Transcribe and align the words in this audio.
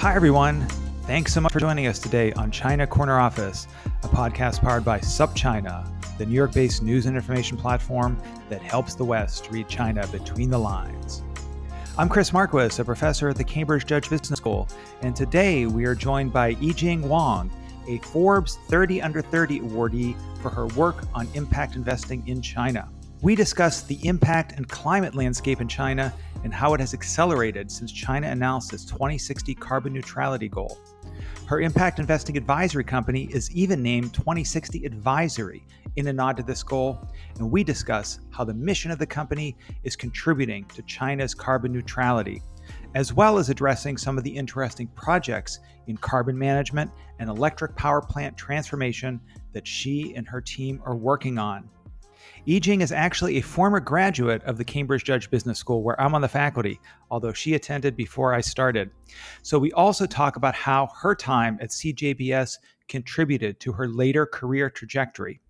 Hi, 0.00 0.14
everyone. 0.14 0.66
Thanks 1.02 1.34
so 1.34 1.42
much 1.42 1.52
for 1.52 1.60
joining 1.60 1.86
us 1.86 1.98
today 1.98 2.32
on 2.32 2.50
China 2.50 2.86
Corner 2.86 3.20
Office, 3.20 3.68
a 4.02 4.08
podcast 4.08 4.62
powered 4.62 4.82
by 4.82 4.98
SupChina, 4.98 5.86
the 6.16 6.24
New 6.24 6.34
York 6.34 6.54
based 6.54 6.82
news 6.82 7.04
and 7.04 7.16
information 7.16 7.58
platform 7.58 8.16
that 8.48 8.62
helps 8.62 8.94
the 8.94 9.04
West 9.04 9.50
read 9.50 9.68
China 9.68 10.06
between 10.06 10.48
the 10.48 10.56
lines. 10.56 11.22
I'm 11.98 12.08
Chris 12.08 12.32
Marquis, 12.32 12.80
a 12.80 12.84
professor 12.84 13.28
at 13.28 13.36
the 13.36 13.44
Cambridge 13.44 13.84
Judge 13.84 14.08
Business 14.08 14.38
School, 14.38 14.68
and 15.02 15.14
today 15.14 15.66
we 15.66 15.84
are 15.84 15.94
joined 15.94 16.32
by 16.32 16.54
Yijing 16.54 17.02
Wang, 17.02 17.50
a 17.86 17.98
Forbes 17.98 18.56
30 18.68 19.02
Under 19.02 19.20
30 19.20 19.60
awardee 19.60 20.16
for 20.40 20.48
her 20.48 20.66
work 20.68 21.04
on 21.14 21.28
impact 21.34 21.76
investing 21.76 22.26
in 22.26 22.40
China. 22.40 22.88
We 23.20 23.34
discuss 23.34 23.82
the 23.82 23.98
impact 24.08 24.52
and 24.52 24.66
climate 24.66 25.14
landscape 25.14 25.60
in 25.60 25.68
China 25.68 26.10
and 26.44 26.52
how 26.52 26.74
it 26.74 26.80
has 26.80 26.94
accelerated 26.94 27.70
since 27.70 27.92
China 27.92 28.28
announced 28.28 28.72
its 28.72 28.84
2060 28.84 29.54
carbon 29.54 29.92
neutrality 29.92 30.48
goal. 30.48 30.78
Her 31.46 31.60
impact 31.60 31.98
investing 31.98 32.36
advisory 32.36 32.84
company 32.84 33.28
is 33.32 33.50
even 33.50 33.82
named 33.82 34.14
2060 34.14 34.84
Advisory 34.84 35.64
in 35.96 36.06
a 36.06 36.12
nod 36.12 36.36
to 36.36 36.42
this 36.42 36.62
goal, 36.62 37.08
and 37.38 37.50
we 37.50 37.64
discuss 37.64 38.20
how 38.30 38.44
the 38.44 38.54
mission 38.54 38.90
of 38.90 38.98
the 38.98 39.06
company 39.06 39.56
is 39.82 39.96
contributing 39.96 40.64
to 40.66 40.82
China's 40.82 41.34
carbon 41.34 41.72
neutrality, 41.72 42.40
as 42.94 43.12
well 43.12 43.36
as 43.36 43.50
addressing 43.50 43.96
some 43.96 44.16
of 44.16 44.22
the 44.22 44.30
interesting 44.30 44.86
projects 44.94 45.58
in 45.88 45.96
carbon 45.96 46.38
management 46.38 46.90
and 47.18 47.28
electric 47.28 47.74
power 47.74 48.00
plant 48.00 48.36
transformation 48.36 49.20
that 49.52 49.66
she 49.66 50.14
and 50.14 50.28
her 50.28 50.40
team 50.40 50.80
are 50.84 50.96
working 50.96 51.36
on. 51.36 51.68
Yijing 52.46 52.80
is 52.80 52.90
actually 52.90 53.36
a 53.36 53.42
former 53.42 53.80
graduate 53.80 54.42
of 54.44 54.56
the 54.56 54.64
Cambridge 54.64 55.04
Judge 55.04 55.30
Business 55.30 55.58
School, 55.58 55.82
where 55.82 56.00
I'm 56.00 56.14
on 56.14 56.22
the 56.22 56.28
faculty, 56.28 56.80
although 57.10 57.34
she 57.34 57.54
attended 57.54 57.96
before 57.96 58.32
I 58.32 58.40
started. 58.40 58.90
So 59.42 59.58
we 59.58 59.72
also 59.72 60.06
talk 60.06 60.36
about 60.36 60.54
how 60.54 60.88
her 61.02 61.14
time 61.14 61.58
at 61.60 61.68
CJBS 61.68 62.56
contributed 62.88 63.60
to 63.60 63.72
her 63.72 63.88
later 63.88 64.24
career 64.24 64.70
trajectory. 64.70 65.40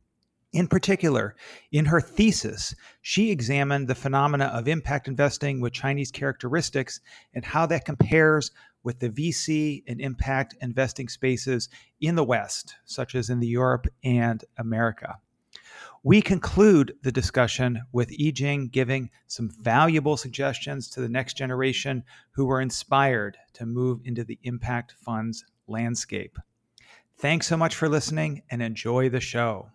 In 0.52 0.66
particular, 0.66 1.36
in 1.70 1.84
her 1.84 2.00
thesis, 2.00 2.74
she 3.02 3.30
examined 3.30 3.86
the 3.86 3.94
phenomena 3.94 4.46
of 4.46 4.66
impact 4.66 5.06
investing 5.06 5.60
with 5.60 5.72
Chinese 5.72 6.10
characteristics 6.10 7.00
and 7.34 7.44
how 7.44 7.66
that 7.66 7.84
compares 7.84 8.50
with 8.82 8.98
the 8.98 9.10
VC 9.10 9.84
and 9.86 10.00
impact 10.00 10.56
investing 10.60 11.08
spaces 11.08 11.68
in 12.00 12.16
the 12.16 12.24
West, 12.24 12.74
such 12.84 13.14
as 13.14 13.30
in 13.30 13.38
the 13.38 13.46
Europe 13.46 13.86
and 14.02 14.44
America. 14.58 15.18
We 16.02 16.22
conclude 16.22 16.94
the 17.02 17.12
discussion 17.12 17.82
with 17.92 18.08
Yijing 18.08 18.70
giving 18.70 19.10
some 19.26 19.50
valuable 19.50 20.16
suggestions 20.16 20.88
to 20.90 21.02
the 21.02 21.10
next 21.10 21.36
generation 21.36 22.04
who 22.30 22.46
were 22.46 22.62
inspired 22.62 23.36
to 23.52 23.66
move 23.66 24.00
into 24.06 24.24
the 24.24 24.38
impact 24.44 24.94
funds 25.04 25.44
landscape. 25.66 26.38
Thanks 27.18 27.46
so 27.46 27.58
much 27.58 27.74
for 27.74 27.86
listening 27.86 28.40
and 28.50 28.62
enjoy 28.62 29.10
the 29.10 29.20
show. 29.20 29.68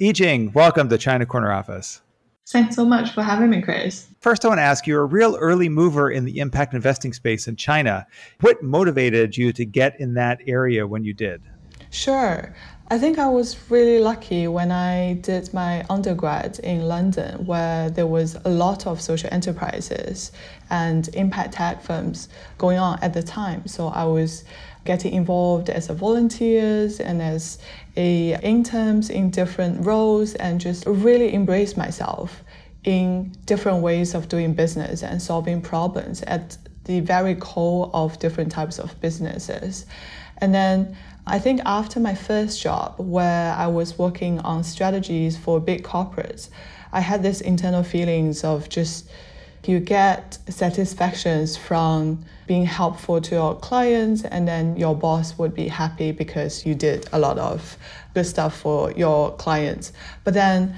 Yijing, 0.00 0.54
welcome 0.54 0.88
to 0.88 0.96
China 0.96 1.26
Corner 1.26 1.52
Office. 1.52 2.00
Thanks 2.48 2.74
so 2.74 2.86
much 2.86 3.12
for 3.12 3.22
having 3.22 3.50
me, 3.50 3.60
Chris. 3.60 4.08
First, 4.22 4.46
I 4.46 4.48
want 4.48 4.60
to 4.60 4.62
ask 4.62 4.86
you're 4.86 5.02
a 5.02 5.04
real 5.04 5.36
early 5.36 5.68
mover 5.68 6.10
in 6.10 6.24
the 6.24 6.38
impact 6.38 6.72
investing 6.72 7.12
space 7.12 7.46
in 7.46 7.56
China. 7.56 8.06
What 8.40 8.62
motivated 8.62 9.36
you 9.36 9.52
to 9.52 9.66
get 9.66 10.00
in 10.00 10.14
that 10.14 10.40
area 10.46 10.86
when 10.86 11.04
you 11.04 11.12
did? 11.12 11.42
Sure. 11.90 12.54
I 12.92 12.98
think 12.98 13.20
I 13.20 13.28
was 13.28 13.56
really 13.70 14.00
lucky 14.00 14.48
when 14.48 14.72
I 14.72 15.12
did 15.20 15.54
my 15.54 15.86
undergrad 15.88 16.58
in 16.58 16.88
London, 16.88 17.46
where 17.46 17.88
there 17.88 18.08
was 18.08 18.36
a 18.44 18.50
lot 18.50 18.84
of 18.84 19.00
social 19.00 19.28
enterprises 19.30 20.32
and 20.70 21.08
impact 21.14 21.52
tech 21.52 21.84
firms 21.84 22.28
going 22.58 22.80
on 22.80 22.98
at 23.00 23.14
the 23.14 23.22
time. 23.22 23.68
So 23.68 23.86
I 23.86 24.06
was 24.06 24.42
getting 24.84 25.12
involved 25.12 25.70
as 25.70 25.88
a 25.88 25.94
volunteers 25.94 26.98
and 26.98 27.22
as 27.22 27.60
a 27.96 28.36
interns 28.42 29.08
in 29.08 29.30
different 29.30 29.86
roles 29.86 30.34
and 30.34 30.60
just 30.60 30.84
really 30.86 31.32
embrace 31.32 31.76
myself 31.76 32.42
in 32.82 33.32
different 33.44 33.84
ways 33.84 34.16
of 34.16 34.28
doing 34.28 34.52
business 34.52 35.04
and 35.04 35.22
solving 35.22 35.62
problems 35.62 36.22
at 36.22 36.58
the 36.86 36.98
very 36.98 37.36
core 37.36 37.88
of 37.94 38.18
different 38.18 38.50
types 38.50 38.80
of 38.80 39.00
businesses. 39.00 39.86
And 40.38 40.52
then 40.54 40.96
I 41.26 41.38
think 41.38 41.60
after 41.64 42.00
my 42.00 42.14
first 42.14 42.60
job, 42.60 42.94
where 42.98 43.52
I 43.52 43.66
was 43.66 43.98
working 43.98 44.40
on 44.40 44.64
strategies 44.64 45.36
for 45.36 45.60
big 45.60 45.84
corporates, 45.84 46.50
I 46.92 47.00
had 47.00 47.22
this 47.22 47.40
internal 47.40 47.82
feelings 47.82 48.42
of 48.42 48.68
just 48.68 49.08
you 49.66 49.78
get 49.78 50.38
satisfactions 50.48 51.56
from 51.56 52.24
being 52.46 52.64
helpful 52.64 53.20
to 53.20 53.34
your 53.34 53.54
clients, 53.54 54.24
and 54.24 54.48
then 54.48 54.76
your 54.76 54.96
boss 54.96 55.38
would 55.38 55.54
be 55.54 55.68
happy 55.68 56.12
because 56.12 56.64
you 56.64 56.74
did 56.74 57.06
a 57.12 57.18
lot 57.18 57.38
of 57.38 57.76
good 58.14 58.26
stuff 58.26 58.58
for 58.58 58.90
your 58.92 59.32
clients. 59.36 59.92
But 60.24 60.34
then 60.34 60.74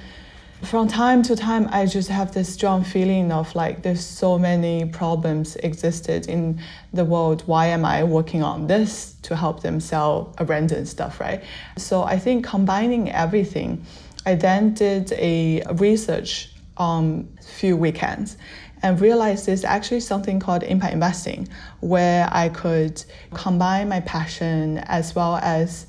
from 0.65 0.87
time 0.87 1.23
to 1.23 1.35
time 1.35 1.69
i 1.73 1.85
just 1.85 2.09
have 2.09 2.33
this 2.33 2.53
strong 2.53 2.85
feeling 2.85 3.33
of 3.33 3.53
like 3.55 3.83
there's 3.83 4.05
so 4.05 4.39
many 4.39 4.85
problems 4.85 5.57
existed 5.57 6.29
in 6.29 6.61
the 6.93 7.05
world. 7.05 7.43
Why 7.47 7.67
am 7.67 7.85
i 7.85 8.05
working 8.05 8.43
on 8.43 8.69
this 8.69 9.15
to 9.23 9.35
help 9.35 9.63
them 9.63 9.81
sell 9.81 10.35
a 10.39 10.45
rent 10.45 10.71
and 10.71 10.89
stuff 10.89 11.21
right? 11.21 11.43
So 11.77 12.05
i 12.05 12.19
think 12.19 12.47
combining 12.47 13.11
everything 13.11 13.85
i 14.25 14.35
then 14.37 14.75
did 14.75 15.13
a 15.15 15.63
research 15.75 16.51
on 16.77 17.29
a 17.41 17.43
few 17.43 17.77
weekends 17.77 18.37
and 18.83 19.01
realized 19.01 19.47
there's 19.47 19.65
actually 19.65 20.01
something 20.01 20.39
called 20.41 20.63
impact 20.63 20.95
investing 20.95 21.49
where 21.81 22.29
i 22.33 22.49
could 22.49 23.05
combine 23.35 23.89
my 23.89 24.01
passion 24.01 24.79
as 24.87 25.15
well 25.15 25.37
as 25.43 25.87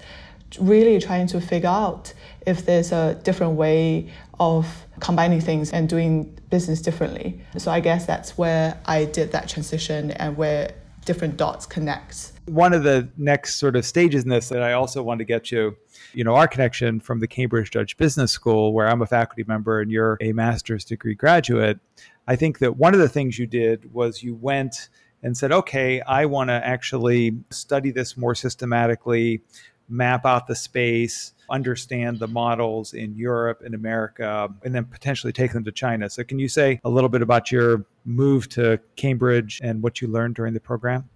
really 0.60 1.00
trying 1.00 1.28
to 1.28 1.42
figure 1.42 1.70
out 1.70 2.14
if 2.46 2.66
there's 2.66 2.92
a 2.92 3.20
different 3.24 3.54
way 3.54 4.12
of 4.40 4.88
combining 5.00 5.42
things 5.42 5.72
and 5.72 5.88
doing 5.88 6.38
business 6.50 6.82
differently. 6.82 7.42
So 7.58 7.72
I 7.72 7.80
guess 7.80 8.06
that's 8.06 8.38
where 8.38 8.80
I 8.86 9.06
did 9.06 9.32
that 9.32 9.50
transition 9.50 10.12
and 10.12 10.38
where 10.38 10.74
different 11.06 11.38
dots 11.38 11.66
connect. 11.66 12.32
One 12.46 12.74
of 12.74 12.84
the 12.84 13.10
next 13.18 13.56
sort 13.56 13.76
of 13.76 13.86
stages 13.86 14.24
in 14.24 14.30
this 14.30 14.50
that 14.50 14.64
I 14.64 14.74
also 14.74 15.04
want 15.04 15.20
to 15.20 15.26
get 15.26 15.44
to, 15.46 15.76
you 16.14 16.24
know, 16.24 16.36
our 16.36 16.48
connection 16.48 17.00
from 17.00 17.20
the 17.20 17.28
Cambridge 17.28 17.72
Judge 17.72 17.98
Business 17.98 18.32
School, 18.32 18.74
where 18.74 18.88
I'm 18.88 19.02
a 19.02 19.06
faculty 19.06 19.44
member 19.48 19.82
and 19.82 19.92
you're 19.92 20.18
a 20.22 20.34
master's 20.34 20.86
degree 20.86 21.16
graduate. 21.16 21.80
I 22.28 22.36
think 22.36 22.60
that 22.60 22.78
one 22.78 22.94
of 22.94 23.00
the 23.00 23.10
things 23.10 23.38
you 23.38 23.48
did 23.48 23.94
was 23.94 24.24
you 24.24 24.36
went 24.36 24.90
and 25.24 25.38
said, 25.38 25.52
okay, 25.52 26.02
I 26.02 26.26
want 26.26 26.50
to 26.50 26.54
actually 26.54 27.38
study 27.50 27.92
this 27.92 28.18
more 28.18 28.36
systematically, 28.36 29.42
map 29.90 30.26
out 30.26 30.48
the 30.48 30.56
space, 30.56 31.34
understand 31.50 32.20
the 32.20 32.28
models 32.28 32.94
in 32.94 33.16
Europe 33.16 33.62
and 33.66 33.76
America, 33.76 34.50
and 34.64 34.74
then 34.74 34.86
potentially 34.86 35.34
take 35.34 35.52
them 35.54 35.64
to 35.64 35.72
China. 35.72 36.10
So, 36.10 36.24
can 36.24 36.40
you 36.40 36.48
say 36.48 36.80
a 36.84 36.90
little 36.90 37.10
bit 37.10 37.22
about 37.22 37.52
your 37.52 37.86
move 38.06 38.50
to 38.50 38.80
Cambridge 38.96 39.60
and 39.64 39.82
what 39.82 40.02
you 40.02 40.08
learned 40.08 40.36
during 40.36 40.54
the 40.54 40.60
program? 40.60 41.10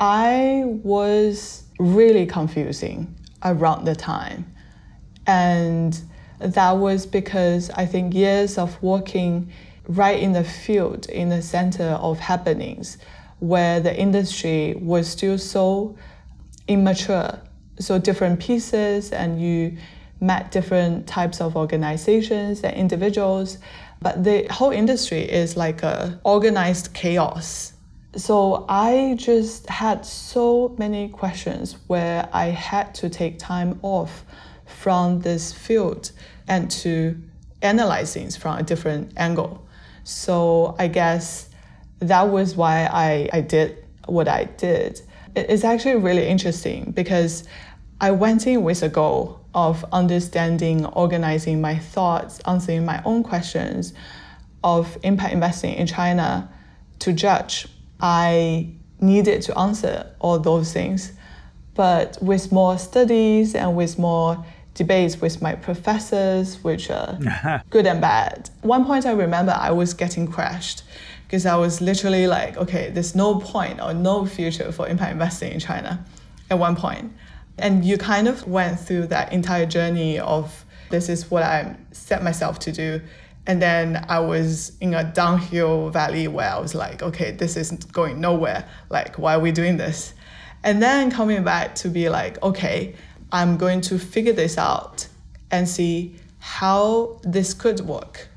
I 0.00 0.64
was 0.66 1.64
really 1.78 2.26
confusing 2.26 3.14
around 3.44 3.84
the 3.84 3.94
time. 3.94 4.50
And 5.26 6.00
that 6.38 6.72
was 6.72 7.06
because 7.06 7.70
I 7.70 7.86
think 7.86 8.14
years 8.14 8.58
of 8.58 8.82
working 8.82 9.50
right 9.86 10.18
in 10.18 10.32
the 10.32 10.44
field, 10.44 11.06
in 11.08 11.28
the 11.28 11.42
center 11.42 11.90
of 12.00 12.18
happenings, 12.18 12.98
where 13.38 13.80
the 13.80 13.96
industry 13.96 14.74
was 14.74 15.08
still 15.08 15.38
so 15.38 15.96
immature, 16.68 17.38
so 17.78 17.98
different 17.98 18.40
pieces, 18.40 19.12
and 19.12 19.40
you 19.40 19.76
met 20.20 20.50
different 20.50 21.06
types 21.06 21.40
of 21.40 21.56
organizations 21.56 22.62
and 22.62 22.74
individuals. 22.76 23.58
But 24.00 24.24
the 24.24 24.46
whole 24.50 24.70
industry 24.70 25.20
is 25.20 25.56
like 25.56 25.82
a 25.82 26.20
organized 26.24 26.94
chaos. 26.94 27.72
So 28.16 28.64
I 28.68 29.16
just 29.18 29.68
had 29.68 30.06
so 30.06 30.74
many 30.78 31.08
questions 31.08 31.76
where 31.88 32.28
I 32.32 32.46
had 32.46 32.94
to 32.96 33.08
take 33.08 33.38
time 33.38 33.78
off 33.82 34.24
from 34.66 35.20
this 35.20 35.52
field 35.52 36.12
and 36.46 36.70
to 36.70 37.20
analyze 37.62 38.14
things 38.14 38.36
from 38.36 38.58
a 38.58 38.62
different 38.62 39.12
angle. 39.16 39.66
So 40.04 40.76
I 40.78 40.88
guess 40.88 41.48
that 42.00 42.28
was 42.28 42.54
why 42.54 42.86
I, 42.86 43.28
I 43.32 43.40
did 43.40 43.84
what 44.06 44.28
I 44.28 44.44
did. 44.44 45.00
It's 45.36 45.64
actually 45.64 45.96
really 45.96 46.26
interesting 46.26 46.92
because 46.92 47.44
I 48.00 48.10
went 48.10 48.46
in 48.46 48.62
with 48.62 48.82
a 48.82 48.88
goal 48.88 49.40
of 49.54 49.84
understanding, 49.92 50.84
organizing 50.86 51.60
my 51.60 51.78
thoughts, 51.78 52.40
answering 52.40 52.84
my 52.84 53.02
own 53.04 53.22
questions 53.22 53.94
of 54.62 54.96
impact 55.02 55.32
investing 55.32 55.74
in 55.74 55.86
China 55.86 56.50
to 57.00 57.12
judge. 57.12 57.66
I 58.00 58.74
needed 59.00 59.42
to 59.42 59.58
answer 59.58 60.10
all 60.20 60.38
those 60.38 60.72
things. 60.72 61.12
But 61.74 62.18
with 62.22 62.52
more 62.52 62.78
studies 62.78 63.54
and 63.54 63.76
with 63.76 63.98
more 63.98 64.44
debates 64.74 65.20
with 65.20 65.40
my 65.40 65.54
professors, 65.54 66.62
which 66.62 66.90
are 66.90 67.62
good 67.70 67.86
and 67.86 68.00
bad. 68.00 68.50
One 68.62 68.84
point 68.84 69.06
I 69.06 69.12
remember 69.12 69.52
I 69.52 69.70
was 69.70 69.94
getting 69.94 70.26
crashed 70.26 70.82
because 71.26 71.46
I 71.46 71.56
was 71.56 71.80
literally 71.80 72.26
like, 72.26 72.56
okay, 72.56 72.90
there's 72.90 73.14
no 73.14 73.40
point 73.40 73.80
or 73.80 73.94
no 73.94 74.26
future 74.26 74.70
for 74.72 74.88
impact 74.88 75.12
investing 75.12 75.52
in 75.52 75.60
China 75.60 76.04
at 76.50 76.58
one 76.58 76.76
point. 76.76 77.12
And 77.58 77.84
you 77.84 77.98
kind 77.98 78.28
of 78.28 78.46
went 78.46 78.78
through 78.78 79.08
that 79.08 79.32
entire 79.32 79.66
journey 79.66 80.18
of 80.18 80.64
this 80.90 81.08
is 81.08 81.30
what 81.30 81.42
I 81.42 81.76
set 81.92 82.22
myself 82.22 82.58
to 82.60 82.72
do. 82.72 83.00
And 83.46 83.60
then 83.60 84.04
I 84.08 84.20
was 84.20 84.72
in 84.80 84.94
a 84.94 85.04
downhill 85.04 85.90
valley 85.90 86.28
where 86.28 86.50
I 86.50 86.58
was 86.58 86.74
like, 86.74 87.02
okay, 87.02 87.30
this 87.30 87.56
isn't 87.56 87.92
going 87.92 88.20
nowhere. 88.20 88.66
Like, 88.90 89.18
why 89.18 89.34
are 89.34 89.40
we 89.40 89.52
doing 89.52 89.76
this? 89.76 90.14
And 90.62 90.82
then 90.82 91.10
coming 91.10 91.44
back 91.44 91.74
to 91.76 91.88
be 91.88 92.08
like, 92.08 92.42
okay, 92.42 92.94
I'm 93.32 93.56
going 93.56 93.80
to 93.82 93.98
figure 93.98 94.32
this 94.32 94.56
out 94.56 95.08
and 95.50 95.68
see 95.68 96.16
how 96.38 97.20
this 97.22 97.52
could 97.54 97.80
work. 97.80 98.28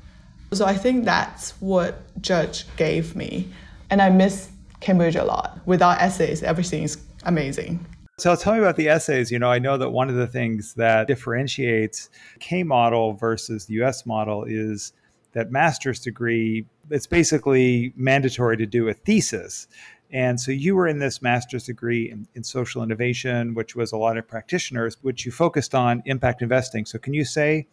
So 0.52 0.64
I 0.64 0.74
think 0.74 1.04
that's 1.04 1.50
what 1.60 2.00
Judge 2.22 2.64
gave 2.76 3.14
me. 3.14 3.48
And 3.90 4.00
I 4.00 4.10
miss 4.10 4.50
Cambridge 4.80 5.16
a 5.16 5.24
lot. 5.24 5.58
Without 5.66 6.00
essays, 6.00 6.42
everything 6.42 6.84
is 6.84 6.98
amazing. 7.24 7.84
So 8.18 8.34
tell 8.34 8.54
me 8.54 8.58
about 8.58 8.76
the 8.76 8.88
essays. 8.88 9.30
You 9.30 9.38
know, 9.38 9.50
I 9.50 9.58
know 9.58 9.76
that 9.76 9.90
one 9.90 10.08
of 10.08 10.16
the 10.16 10.26
things 10.26 10.74
that 10.74 11.06
differentiates 11.06 12.10
K 12.40 12.62
model 12.62 13.12
versus 13.12 13.66
the 13.66 13.74
US 13.82 14.06
model 14.06 14.44
is 14.44 14.92
that 15.32 15.52
master's 15.52 16.00
degree, 16.00 16.66
it's 16.90 17.06
basically 17.06 17.92
mandatory 17.96 18.56
to 18.56 18.66
do 18.66 18.88
a 18.88 18.94
thesis. 18.94 19.68
And 20.10 20.40
so 20.40 20.52
you 20.52 20.74
were 20.74 20.88
in 20.88 20.98
this 20.98 21.20
master's 21.20 21.64
degree 21.64 22.10
in, 22.10 22.26
in, 22.34 22.42
social 22.42 22.82
innovation, 22.82 23.52
which 23.54 23.76
was 23.76 23.92
a 23.92 23.96
lot 23.96 24.16
of 24.16 24.26
practitioners, 24.26 24.96
which 25.02 25.26
you 25.26 25.32
focused 25.32 25.74
on 25.74 26.02
impact 26.06 26.40
investing. 26.40 26.86
So 26.86 26.98
can 26.98 27.12
you 27.12 27.24
say 27.24 27.66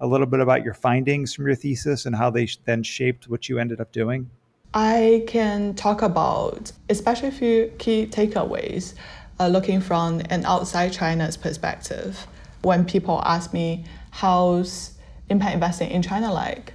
a 0.00 0.06
little 0.06 0.26
bit 0.26 0.40
about 0.40 0.64
your 0.64 0.72
findings 0.72 1.34
from 1.34 1.46
your 1.46 1.54
thesis 1.54 2.06
and 2.06 2.16
how 2.16 2.30
they 2.30 2.48
then 2.64 2.82
shaped 2.82 3.28
what 3.28 3.48
you 3.48 3.58
ended 3.58 3.80
up 3.80 3.92
doing? 3.92 4.30
I 4.72 5.24
can 5.26 5.74
talk 5.74 6.00
about 6.00 6.72
especially 6.88 7.28
a 7.28 7.32
few 7.32 7.72
key 7.78 8.06
takeaways 8.06 8.94
uh, 9.38 9.48
looking 9.48 9.82
from 9.82 10.22
an 10.30 10.46
outside 10.46 10.92
China's 10.92 11.36
perspective. 11.36 12.26
When 12.62 12.86
people 12.86 13.20
ask 13.26 13.52
me, 13.52 13.84
how's 14.12 14.92
impact 15.28 15.54
investing 15.54 15.90
in 15.90 16.00
China 16.00 16.32
like? 16.32 16.72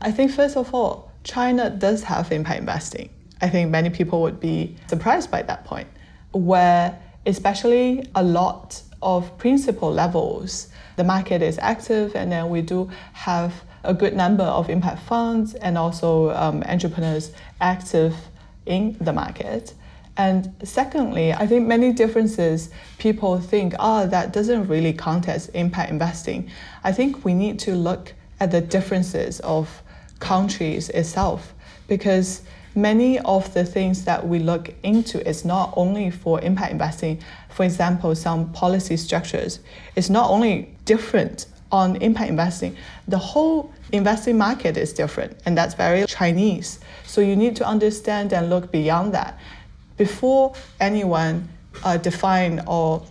I 0.00 0.12
think, 0.12 0.30
first 0.30 0.56
of 0.56 0.72
all, 0.72 1.10
China 1.24 1.70
does 1.70 2.04
have 2.04 2.30
impact 2.30 2.60
investing 2.60 3.10
I 3.40 3.48
think 3.48 3.70
many 3.70 3.90
people 3.90 4.22
would 4.22 4.40
be 4.40 4.76
surprised 4.88 5.30
by 5.30 5.42
that 5.42 5.64
point, 5.64 5.88
where 6.32 6.98
especially 7.26 8.06
a 8.14 8.22
lot 8.22 8.82
of 9.02 9.36
principal 9.38 9.92
levels, 9.92 10.68
the 10.96 11.04
market 11.04 11.42
is 11.42 11.58
active, 11.58 12.14
and 12.14 12.30
then 12.30 12.50
we 12.50 12.62
do 12.62 12.90
have 13.12 13.64
a 13.82 13.94
good 13.94 14.14
number 14.14 14.44
of 14.44 14.68
impact 14.68 15.02
funds 15.02 15.54
and 15.54 15.78
also 15.78 16.30
um, 16.30 16.62
entrepreneurs 16.64 17.32
active 17.60 18.14
in 18.66 18.96
the 19.00 19.12
market. 19.12 19.74
And 20.16 20.54
secondly, 20.64 21.32
I 21.32 21.46
think 21.46 21.66
many 21.66 21.92
differences 21.92 22.68
people 22.98 23.40
think, 23.40 23.74
oh, 23.78 24.06
that 24.06 24.34
doesn't 24.34 24.68
really 24.68 24.92
count 24.92 25.28
as 25.28 25.48
impact 25.50 25.90
investing. 25.90 26.50
I 26.84 26.92
think 26.92 27.24
we 27.24 27.32
need 27.32 27.58
to 27.60 27.74
look 27.74 28.12
at 28.38 28.50
the 28.50 28.60
differences 28.60 29.40
of 29.40 29.82
countries 30.18 30.90
itself 30.90 31.54
because 31.88 32.42
many 32.74 33.18
of 33.20 33.52
the 33.54 33.64
things 33.64 34.04
that 34.04 34.26
we 34.26 34.38
look 34.38 34.72
into 34.82 35.26
is 35.28 35.44
not 35.44 35.72
only 35.76 36.10
for 36.10 36.40
impact 36.40 36.72
investing. 36.72 37.22
For 37.50 37.64
example, 37.64 38.14
some 38.14 38.52
policy 38.52 38.96
structures 38.96 39.60
is 39.96 40.10
not 40.10 40.30
only 40.30 40.74
different 40.84 41.46
on 41.72 41.96
impact 41.96 42.30
investing, 42.30 42.76
the 43.06 43.18
whole 43.18 43.72
investing 43.92 44.36
market 44.38 44.76
is 44.76 44.92
different, 44.92 45.36
and 45.46 45.56
that's 45.56 45.74
very 45.74 46.04
Chinese. 46.06 46.80
So 47.06 47.20
you 47.20 47.36
need 47.36 47.56
to 47.56 47.66
understand 47.66 48.32
and 48.32 48.50
look 48.50 48.70
beyond 48.72 49.14
that 49.14 49.38
before 49.96 50.54
anyone 50.80 51.48
uh, 51.84 51.96
define 51.96 52.60
or 52.66 53.02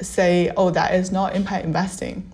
say, 0.00 0.50
oh, 0.56 0.70
that 0.70 0.94
is 0.94 1.12
not 1.12 1.36
impact 1.36 1.64
investing, 1.64 2.30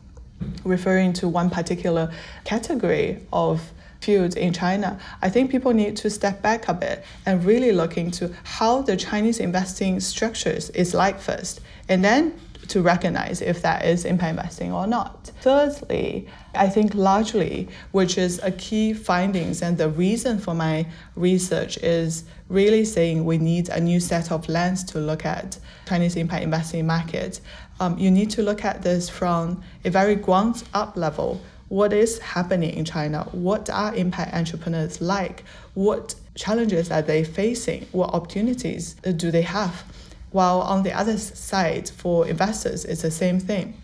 referring 0.65 1.13
to 1.15 1.29
one 1.29 1.51
particular 1.51 2.11
category 2.45 3.21
of 3.33 3.73
fields 4.01 4.37
in 4.37 4.53
China, 4.53 4.99
I 5.23 5.29
think 5.29 5.51
people 5.51 5.73
need 5.73 5.97
to 5.99 6.11
step 6.11 6.43
back 6.43 6.69
a 6.69 6.75
bit 6.75 7.05
and 7.27 7.45
really 7.45 7.73
look 7.73 7.97
into 7.97 8.35
how 8.45 8.83
the 8.83 8.97
Chinese 8.97 9.41
investing 9.41 10.01
structures 10.01 10.71
is 10.71 10.95
like 10.95 11.21
first, 11.21 11.61
and 11.89 12.05
then 12.05 12.39
to 12.69 12.83
recognize 12.83 13.41
if 13.41 13.63
that 13.63 13.85
is 13.85 14.05
impact 14.05 14.31
investing 14.31 14.73
or 14.73 14.87
not. 14.87 15.31
Thirdly, 15.41 16.29
I 16.55 16.69
think 16.69 16.95
largely, 16.95 17.69
which 17.93 18.19
is 18.19 18.41
a 18.43 18.51
key 18.53 18.93
findings 18.93 19.63
and 19.63 19.79
the 19.79 19.89
reason 19.89 20.39
for 20.39 20.55
my 20.55 20.87
research 21.17 21.79
is 21.79 22.25
really 22.49 22.85
saying 22.85 23.25
we 23.25 23.39
need 23.39 23.69
a 23.69 23.81
new 23.81 24.01
set 24.01 24.31
of 24.31 24.49
lens 24.49 24.85
to 24.85 24.99
look 24.99 25.25
at 25.25 25.59
Chinese 25.87 26.17
impact 26.17 26.45
investing 26.45 26.87
market. 26.87 27.41
Um, 27.81 27.99
you 27.99 28.11
need 28.11 28.31
to 28.31 28.43
look 28.43 28.65
at 28.65 28.83
this 28.83 29.09
from 29.09 29.63
a 29.85 29.91
very 29.91 30.15
ground 30.15 30.65
up 30.75 30.97
level 30.97 31.41
what 31.69 31.93
is 31.93 32.19
happening 32.19 32.73
in 32.75 32.85
China, 32.85 33.29
what 33.33 33.69
are 33.71 33.95
impact 33.95 34.35
entrepreneurs 34.35 35.01
like, 35.01 35.45
what 35.75 36.15
challenges 36.35 36.91
are 36.91 37.03
they 37.03 37.25
facing, 37.25 37.87
what 37.93 38.15
opportunities 38.15 38.95
do 38.95 39.31
they 39.31 39.43
have. 39.43 39.85
While 40.31 40.61
on 40.61 40.83
the 40.83 40.93
other 40.93 41.19
side, 41.19 41.89
for 41.89 42.27
investors, 42.27 42.85
it's 42.85 43.03
the 43.03 43.11
same 43.11 43.41
thing. 43.41 43.75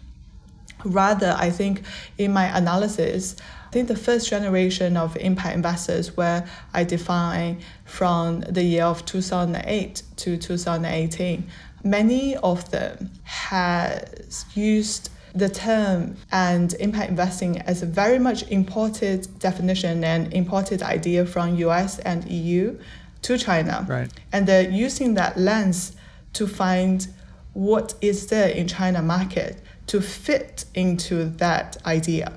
Rather, 0.85 1.35
I 1.39 1.51
think 1.51 1.83
in 2.19 2.33
my 2.33 2.57
analysis, 2.57 3.37
I 3.69 3.71
think 3.71 3.89
the 3.89 3.97
first 3.97 4.29
generation 4.29 4.97
of 4.97 5.17
impact 5.17 5.57
investors, 5.57 6.17
where 6.17 6.47
I 6.73 6.85
define 6.85 7.61
from 7.85 8.41
the 8.41 8.63
year 8.63 8.85
of 8.85 9.05
2008 9.07 10.03
to 10.17 10.37
2018, 10.37 11.49
many 11.83 12.37
of 12.37 12.71
them 12.71 13.11
has 13.23 14.45
used 14.55 15.11
the 15.35 15.49
term 15.49 16.17
and 16.31 16.75
impact 16.75 17.11
investing 17.11 17.61
as 17.63 17.83
a 17.83 17.87
very 17.87 18.19
much 18.19 18.49
imported 18.51 19.27
definition 19.41 20.05
and 20.05 20.33
imported 20.33 20.83
idea 20.83 21.27
from 21.27 21.57
US 21.57 21.99
and 22.01 22.25
EU 22.31 22.79
to 23.23 23.39
China. 23.39 23.85
Right. 23.89 24.11
And 24.33 24.47
they're 24.47 24.71
using 24.71 25.15
that 25.15 25.37
lens 25.37 25.97
to 26.35 26.47
find 26.47 27.09
what 27.53 27.95
is 28.01 28.29
there 28.29 28.49
in 28.49 28.69
China 28.69 29.03
market 29.03 29.61
to 29.89 30.01
fit 30.01 30.65
into 30.75 31.25
that 31.37 31.77
idea. 31.85 32.33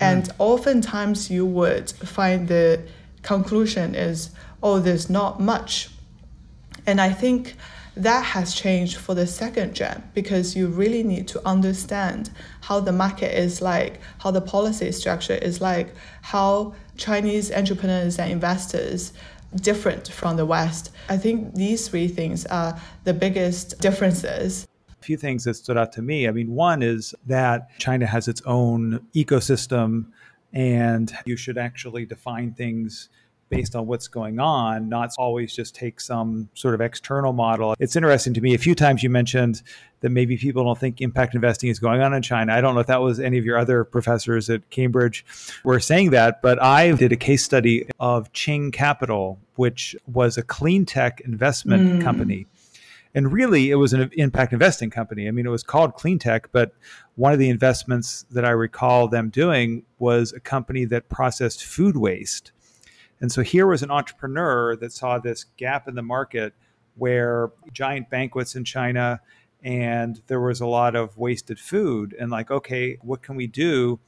And 0.00 0.24
mm. 0.24 0.34
oftentimes 0.38 1.30
you 1.30 1.46
would 1.46 1.90
find 1.90 2.48
the 2.48 2.82
conclusion 3.22 3.94
is, 3.94 4.30
oh, 4.62 4.80
there's 4.80 5.08
not 5.08 5.40
much. 5.40 5.88
And 6.86 7.00
I 7.00 7.10
think 7.10 7.56
that 7.96 8.24
has 8.24 8.54
changed 8.54 8.96
for 8.96 9.14
the 9.14 9.26
second 9.26 9.74
gen 9.74 10.02
because 10.14 10.56
you 10.56 10.66
really 10.68 11.02
need 11.02 11.28
to 11.28 11.46
understand 11.46 12.30
how 12.62 12.80
the 12.80 12.92
market 12.92 13.36
is 13.36 13.60
like, 13.60 14.00
how 14.18 14.30
the 14.30 14.40
policy 14.40 14.90
structure 14.92 15.34
is 15.34 15.60
like, 15.60 15.94
how 16.22 16.74
Chinese 16.96 17.52
entrepreneurs 17.52 18.18
and 18.18 18.32
investors 18.32 19.12
different 19.56 20.08
from 20.08 20.36
the 20.36 20.46
West. 20.46 20.90
I 21.08 21.18
think 21.18 21.54
these 21.54 21.88
three 21.88 22.08
things 22.08 22.46
are 22.46 22.80
the 23.04 23.12
biggest 23.12 23.78
differences. 23.80 24.66
A 24.88 25.04
few 25.04 25.18
things 25.18 25.44
that 25.44 25.54
stood 25.54 25.76
out 25.76 25.92
to 25.92 26.02
me. 26.02 26.28
I 26.28 26.30
mean, 26.30 26.50
one 26.52 26.82
is 26.82 27.14
that 27.26 27.68
China 27.78 28.06
has 28.06 28.28
its 28.28 28.40
own 28.46 29.06
ecosystem 29.14 30.06
and 30.54 31.12
you 31.26 31.36
should 31.36 31.58
actually 31.58 32.06
define 32.06 32.52
things 32.54 33.08
based 33.52 33.76
on 33.76 33.86
what's 33.86 34.08
going 34.08 34.40
on, 34.40 34.88
not 34.88 35.10
always 35.18 35.54
just 35.54 35.74
take 35.74 36.00
some 36.00 36.48
sort 36.54 36.74
of 36.74 36.80
external 36.80 37.34
model. 37.34 37.74
It's 37.78 37.94
interesting 37.94 38.32
to 38.32 38.40
me. 38.40 38.54
A 38.54 38.58
few 38.58 38.74
times 38.74 39.02
you 39.02 39.10
mentioned 39.10 39.62
that 40.00 40.08
maybe 40.08 40.38
people 40.38 40.64
don't 40.64 40.78
think 40.78 41.02
impact 41.02 41.34
investing 41.34 41.68
is 41.68 41.78
going 41.78 42.00
on 42.00 42.14
in 42.14 42.22
China. 42.22 42.54
I 42.54 42.62
don't 42.62 42.74
know 42.74 42.80
if 42.80 42.86
that 42.86 43.02
was 43.02 43.20
any 43.20 43.36
of 43.36 43.44
your 43.44 43.58
other 43.58 43.84
professors 43.84 44.48
at 44.48 44.70
Cambridge 44.70 45.26
were 45.64 45.80
saying 45.80 46.10
that, 46.10 46.40
but 46.40 46.62
I 46.62 46.92
did 46.92 47.12
a 47.12 47.16
case 47.16 47.44
study 47.44 47.86
of 48.00 48.32
Tsing 48.32 48.70
Capital, 48.70 49.38
which 49.56 49.94
was 50.10 50.38
a 50.38 50.42
clean 50.42 50.86
tech 50.86 51.20
investment 51.20 52.00
mm. 52.00 52.02
company. 52.02 52.46
And 53.14 53.30
really, 53.30 53.70
it 53.70 53.74
was 53.74 53.92
an 53.92 54.10
impact 54.14 54.54
investing 54.54 54.88
company. 54.88 55.28
I 55.28 55.30
mean, 55.30 55.44
it 55.44 55.50
was 55.50 55.62
called 55.62 55.92
Clean 55.92 56.18
Tech, 56.18 56.50
but 56.50 56.72
one 57.16 57.34
of 57.34 57.38
the 57.38 57.50
investments 57.50 58.24
that 58.30 58.46
I 58.46 58.50
recall 58.50 59.08
them 59.08 59.28
doing 59.28 59.82
was 59.98 60.32
a 60.32 60.40
company 60.40 60.86
that 60.86 61.10
processed 61.10 61.62
food 61.62 61.98
waste 61.98 62.52
and 63.22 63.32
so 63.32 63.40
here 63.40 63.66
was 63.66 63.82
an 63.82 63.90
entrepreneur 63.90 64.76
that 64.76 64.92
saw 64.92 65.18
this 65.18 65.44
gap 65.56 65.88
in 65.88 65.94
the 65.94 66.02
market 66.02 66.52
where 66.96 67.50
giant 67.72 68.10
banquets 68.10 68.54
in 68.56 68.64
China 68.64 69.20
and 69.62 70.20
there 70.26 70.40
was 70.40 70.60
a 70.60 70.66
lot 70.66 70.96
of 70.96 71.16
wasted 71.16 71.58
food 71.58 72.14
and 72.18 72.30
like 72.30 72.50
okay 72.50 72.98
what 73.00 73.22
can 73.22 73.36
we 73.36 73.46
do 73.46 73.98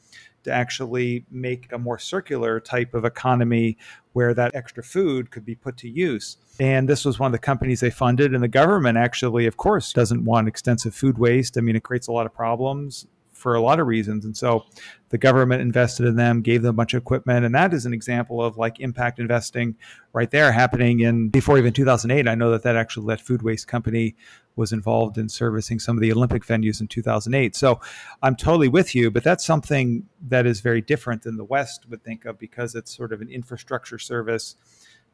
to 0.43 0.53
actually 0.53 1.25
make 1.31 1.73
a 1.73 1.79
more 1.79 1.99
circular 1.99 2.61
type 2.61 2.93
of 2.93 3.05
economy 3.05 3.79
where 4.13 4.35
that 4.35 4.55
extra 4.55 4.83
food 4.83 5.31
could 5.31 5.45
be 5.45 5.55
put 5.55 5.77
to 5.79 5.89
use. 5.89 6.37
And 6.61 6.87
this 6.87 7.05
was 7.05 7.19
one 7.19 7.29
of 7.29 7.33
the 7.33 7.39
companies 7.39 7.81
they 7.81 7.91
funded. 7.91 8.35
And 8.35 8.43
the 8.43 8.49
government 8.49 8.99
actually, 8.99 9.47
of 9.47 9.57
course, 9.57 9.93
doesn't 9.93 10.25
want 10.25 10.47
extensive 10.47 10.95
food 10.95 11.17
waste. 11.17 11.57
I 11.57 11.63
mean, 11.63 11.77
it 11.77 11.83
creates 11.83 12.09
a 12.09 12.13
lot 12.13 12.27
of 12.27 12.35
problems 12.35 13.07
for 13.45 13.55
a 13.57 13.61
lot 13.61 13.79
of 13.79 13.87
reasons. 13.87 14.25
And 14.25 14.35
so 14.35 14.65
the 15.11 15.19
government 15.19 15.61
invested 15.61 16.07
in 16.07 16.17
them, 16.17 16.41
gave 16.41 16.63
them 16.63 16.71
a 16.71 16.73
bunch 16.73 16.95
of 16.95 17.03
equipment. 17.03 17.45
And 17.45 17.55
that 17.55 17.75
is 17.75 17.85
an 17.85 17.93
example 17.93 18.43
of 18.43 18.57
like 18.57 18.81
impact 18.81 19.19
investing 19.19 19.77
right 20.15 20.31
there 20.31 20.51
happening 20.51 21.01
in 21.01 21.29
before 21.29 21.59
even 21.59 21.75
2008. 21.75 22.27
I 22.27 22.35
know 22.37 22.51
that 22.53 22.63
that 22.63 22.75
actually 22.75 23.07
that 23.09 23.21
food 23.21 23.43
waste 23.43 23.69
company 23.69 24.17
was 24.57 24.73
involved 24.73 25.19
in 25.19 25.29
servicing 25.29 25.79
some 25.79 25.95
of 25.95 26.01
the 26.01 26.11
Olympic 26.11 26.43
venues 26.47 26.81
in 26.81 26.89
2008. 26.89 27.55
So 27.55 27.81
I'm 28.23 28.35
totally 28.35 28.69
with 28.69 28.95
you, 28.95 29.11
but 29.11 29.23
that's 29.23 29.45
something 29.45 30.07
that 30.29 30.47
is 30.47 30.61
very 30.61 30.81
different 30.81 31.21
than 31.21 31.37
the 31.37 31.45
West 31.45 31.87
would 31.91 32.03
think 32.03 32.25
of 32.25 32.39
because 32.39 32.75
it's 32.75 32.97
sort 32.97 33.13
of 33.13 33.21
an 33.21 33.29
infrastructure 33.29 33.99
service 33.99 34.57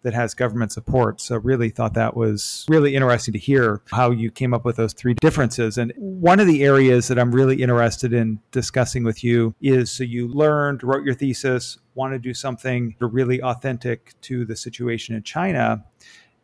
that 0.02 0.14
has 0.14 0.34
government 0.34 0.72
support. 0.72 1.20
So 1.20 1.36
really 1.36 1.70
thought 1.70 1.94
that 1.94 2.16
was 2.16 2.64
really 2.68 2.94
interesting 2.94 3.32
to 3.32 3.38
hear 3.38 3.82
how 3.90 4.10
you 4.10 4.30
came 4.30 4.54
up 4.54 4.64
with 4.64 4.76
those 4.76 4.92
three 4.92 5.14
differences. 5.14 5.78
And 5.78 5.92
one 5.96 6.40
of 6.40 6.46
the 6.46 6.64
areas 6.64 7.08
that 7.08 7.18
I'm 7.18 7.32
really 7.32 7.62
interested 7.62 8.12
in 8.12 8.40
discussing 8.50 9.04
with 9.04 9.22
you 9.22 9.54
is 9.60 9.90
so 9.90 10.04
you 10.04 10.28
learned, 10.28 10.82
wrote 10.82 11.04
your 11.04 11.14
thesis, 11.14 11.78
want 11.94 12.12
to 12.12 12.18
do 12.18 12.32
something 12.32 12.94
really 13.00 13.42
authentic 13.42 14.14
to 14.22 14.44
the 14.44 14.56
situation 14.56 15.14
in 15.14 15.22
China 15.22 15.84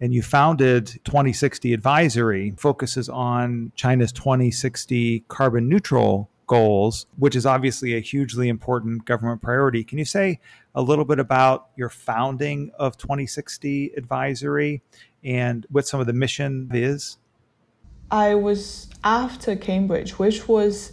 and 0.00 0.12
you 0.12 0.22
founded 0.22 0.86
2060 1.04 1.72
Advisory, 1.72 2.54
focuses 2.58 3.08
on 3.08 3.72
China's 3.76 4.12
2060 4.12 5.24
carbon 5.28 5.68
neutral 5.68 6.30
goals, 6.46 7.06
which 7.16 7.34
is 7.34 7.46
obviously 7.46 7.94
a 7.94 8.00
hugely 8.00 8.48
important 8.48 9.04
government 9.04 9.42
priority. 9.42 9.84
Can 9.84 9.98
you 9.98 10.04
say 10.04 10.40
a 10.74 10.82
little 10.82 11.04
bit 11.04 11.18
about 11.18 11.68
your 11.76 11.88
founding 11.88 12.70
of 12.78 12.96
2060 12.96 13.92
Advisory 13.96 14.82
and 15.24 15.66
what 15.70 15.86
some 15.86 16.00
of 16.00 16.06
the 16.06 16.12
mission 16.12 16.70
is? 16.72 17.18
I 18.10 18.34
was 18.34 18.88
after 19.02 19.56
Cambridge, 19.56 20.18
which 20.18 20.48
was 20.48 20.92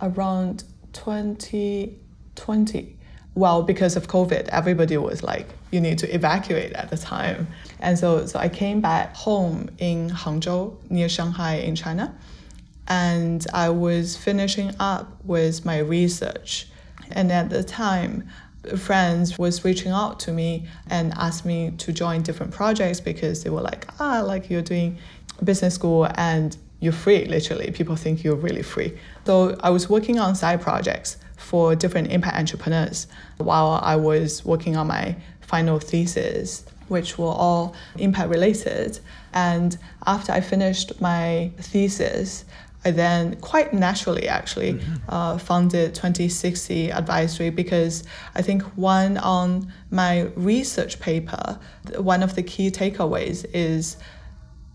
around 0.00 0.64
2020. 0.92 2.98
Well, 3.34 3.62
because 3.62 3.96
of 3.96 4.06
COVID, 4.06 4.48
everybody 4.48 4.96
was 4.96 5.22
like, 5.22 5.48
you 5.72 5.80
need 5.80 5.98
to 5.98 6.14
evacuate 6.14 6.72
at 6.72 6.88
the 6.88 6.96
time. 6.96 7.48
And 7.80 7.98
so, 7.98 8.26
so 8.26 8.38
I 8.38 8.48
came 8.48 8.80
back 8.80 9.14
home 9.16 9.68
in 9.78 10.08
Hangzhou, 10.08 10.76
near 10.88 11.08
Shanghai 11.08 11.56
in 11.56 11.74
China 11.74 12.16
and 12.88 13.46
I 13.52 13.70
was 13.70 14.16
finishing 14.16 14.72
up 14.78 15.24
with 15.24 15.64
my 15.64 15.78
research. 15.78 16.68
And 17.10 17.30
at 17.30 17.50
the 17.50 17.62
time, 17.62 18.28
friends 18.76 19.38
was 19.38 19.64
reaching 19.64 19.92
out 19.92 20.18
to 20.20 20.32
me 20.32 20.66
and 20.88 21.12
asked 21.16 21.44
me 21.44 21.72
to 21.78 21.92
join 21.92 22.22
different 22.22 22.52
projects 22.52 23.00
because 23.00 23.44
they 23.44 23.50
were 23.50 23.60
like, 23.60 23.86
ah, 24.00 24.20
like 24.20 24.50
you're 24.50 24.62
doing 24.62 24.98
business 25.42 25.74
school 25.74 26.08
and 26.14 26.56
you're 26.80 26.92
free, 26.92 27.24
literally. 27.26 27.70
People 27.70 27.96
think 27.96 28.24
you're 28.24 28.36
really 28.36 28.62
free. 28.62 28.98
So 29.26 29.56
I 29.60 29.70
was 29.70 29.88
working 29.88 30.18
on 30.18 30.34
side 30.34 30.60
projects 30.60 31.16
for 31.36 31.74
different 31.74 32.10
impact 32.10 32.36
entrepreneurs 32.36 33.06
while 33.38 33.80
I 33.82 33.96
was 33.96 34.44
working 34.44 34.76
on 34.76 34.86
my 34.86 35.16
final 35.40 35.78
thesis, 35.78 36.64
which 36.88 37.18
were 37.18 37.26
all 37.26 37.74
impact 37.98 38.30
related. 38.30 39.00
And 39.32 39.76
after 40.06 40.32
I 40.32 40.40
finished 40.40 41.00
my 41.00 41.50
thesis, 41.58 42.44
I 42.84 42.90
then 42.90 43.36
quite 43.36 43.72
naturally 43.72 44.28
actually 44.28 44.74
mm-hmm. 44.74 44.94
uh, 45.08 45.38
founded 45.38 45.94
2060 45.94 46.90
Advisory 46.92 47.50
because 47.50 48.04
I 48.34 48.42
think 48.42 48.62
one 48.76 49.16
on 49.18 49.72
my 49.90 50.22
research 50.36 51.00
paper, 51.00 51.58
one 51.96 52.22
of 52.22 52.34
the 52.34 52.42
key 52.42 52.70
takeaways 52.70 53.46
is 53.54 53.96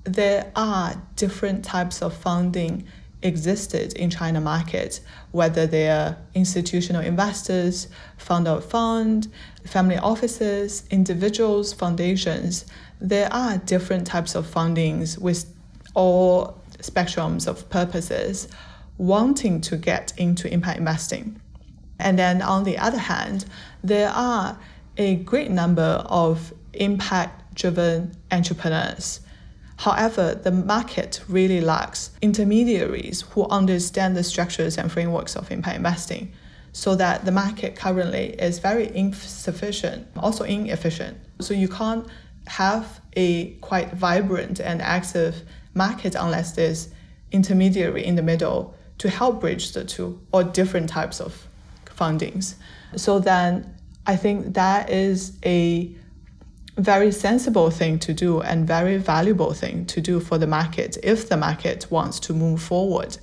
there 0.06 0.52
are 0.56 1.02
different 1.16 1.64
types 1.64 2.02
of 2.02 2.16
funding 2.16 2.88
existed 3.22 3.94
in 3.94 4.10
China 4.10 4.40
market, 4.40 5.02
whether 5.32 5.68
they 5.68 5.90
are 5.90 6.18
institutional 6.34 7.02
investors, 7.02 7.88
fund 8.18 8.48
of 8.48 8.66
fund, 8.66 9.28
family 9.66 9.98
offices, 9.98 10.86
individuals, 10.90 11.74
foundations. 11.74 12.66
There 13.02 13.32
are 13.32 13.58
different 13.58 14.08
types 14.08 14.36
of 14.36 14.48
fundings 14.48 15.18
with 15.18 15.54
all 15.96 16.59
spectrums 16.82 17.48
of 17.48 17.70
purposes 17.70 18.48
wanting 18.98 19.62
to 19.62 19.78
get 19.78 20.14
into 20.18 20.52
impact 20.52 20.78
investing. 20.78 21.40
And 22.00 22.18
then 22.18 22.42
on 22.42 22.64
the 22.64 22.78
other 22.78 22.98
hand, 22.98 23.46
there 23.84 24.10
are 24.10 24.58
a 24.98 25.16
great 25.16 25.52
number 25.52 26.04
of 26.08 26.54
impact 26.74 27.56
driven 27.56 28.12
entrepreneurs. 28.32 29.22
However, 29.78 30.36
the 30.36 30.52
market 30.52 31.22
really 31.30 31.62
lacks 31.62 32.12
intermediaries 32.22 33.22
who 33.22 33.48
understand 33.48 34.18
the 34.18 34.24
structures 34.24 34.78
and 34.78 34.92
frameworks 34.92 35.36
of 35.36 35.52
impact 35.52 35.78
investing, 35.78 36.34
so 36.74 36.96
that 36.96 37.26
the 37.26 37.32
market 37.32 37.76
currently 37.76 38.34
is 38.34 38.60
very 38.60 38.94
insufficient, 38.96 40.08
also 40.18 40.44
inefficient. 40.44 41.18
So 41.40 41.54
you 41.54 41.70
can't 41.70 42.06
have 42.48 43.00
a 43.16 43.52
quite 43.62 43.94
vibrant 43.94 44.60
and 44.60 44.82
active 44.82 45.44
market 45.86 46.14
unless 46.16 46.52
there's 46.58 46.90
intermediary 47.32 48.04
in 48.06 48.16
the 48.16 48.26
middle 48.32 48.76
to 49.00 49.10
help 49.10 49.40
bridge 49.42 49.72
the 49.74 49.84
two 49.84 50.20
or 50.32 50.44
different 50.44 50.90
types 50.90 51.20
of 51.22 51.48
fundings. 52.00 52.56
So 52.96 53.20
then 53.20 53.50
I 54.06 54.16
think 54.16 54.54
that 54.56 54.90
is 54.90 55.38
a 55.46 55.96
very 56.78 57.12
sensible 57.12 57.70
thing 57.72 58.00
to 58.00 58.14
do 58.14 58.42
and 58.42 58.66
very 58.66 58.98
valuable 58.98 59.54
thing 59.54 59.86
to 59.94 60.00
do 60.02 60.20
for 60.20 60.38
the 60.38 60.48
market 60.48 60.98
if 61.04 61.28
the 61.30 61.38
market 61.38 61.88
wants 61.90 62.20
to 62.22 62.34
move 62.34 62.62
forward. 62.62 63.18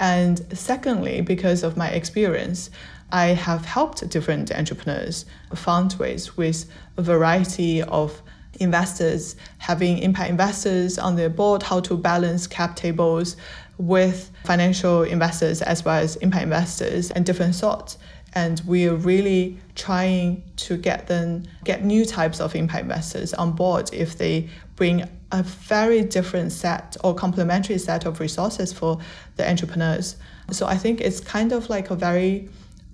And 0.00 0.36
secondly, 0.56 1.20
because 1.22 1.64
of 1.64 1.76
my 1.76 1.88
experience, 1.88 2.70
I 3.10 3.26
have 3.28 3.64
helped 3.64 4.08
different 4.08 4.52
entrepreneurs 4.52 5.26
fundraise 5.52 6.36
with 6.36 6.66
a 6.96 7.02
variety 7.02 7.82
of 7.82 8.22
investors, 8.58 9.36
having 9.58 9.98
impact 9.98 10.30
investors 10.30 10.98
on 10.98 11.16
their 11.16 11.30
board, 11.30 11.62
how 11.62 11.80
to 11.80 11.96
balance 11.96 12.46
cap 12.46 12.76
tables 12.76 13.36
with 13.78 14.30
financial 14.44 15.02
investors 15.04 15.62
as 15.62 15.84
well 15.84 16.02
as 16.02 16.16
impact 16.16 16.42
investors 16.42 17.10
and 17.10 17.24
different 17.24 17.54
sorts. 17.54 17.96
And 18.34 18.60
we're 18.66 18.94
really 18.94 19.58
trying 19.74 20.42
to 20.56 20.76
get 20.76 21.06
them 21.06 21.44
get 21.64 21.84
new 21.84 22.04
types 22.04 22.40
of 22.40 22.54
impact 22.54 22.82
investors 22.82 23.32
on 23.34 23.52
board 23.52 23.90
if 23.92 24.18
they 24.18 24.48
bring 24.76 25.08
a 25.32 25.42
very 25.42 26.02
different 26.02 26.52
set 26.52 26.96
or 27.02 27.14
complementary 27.14 27.78
set 27.78 28.04
of 28.04 28.20
resources 28.20 28.72
for 28.72 28.98
the 29.36 29.48
entrepreneurs. 29.48 30.16
So 30.50 30.66
I 30.66 30.76
think 30.76 31.00
it's 31.00 31.20
kind 31.20 31.52
of 31.52 31.68
like 31.68 31.90
a 31.90 31.94
very 31.94 32.48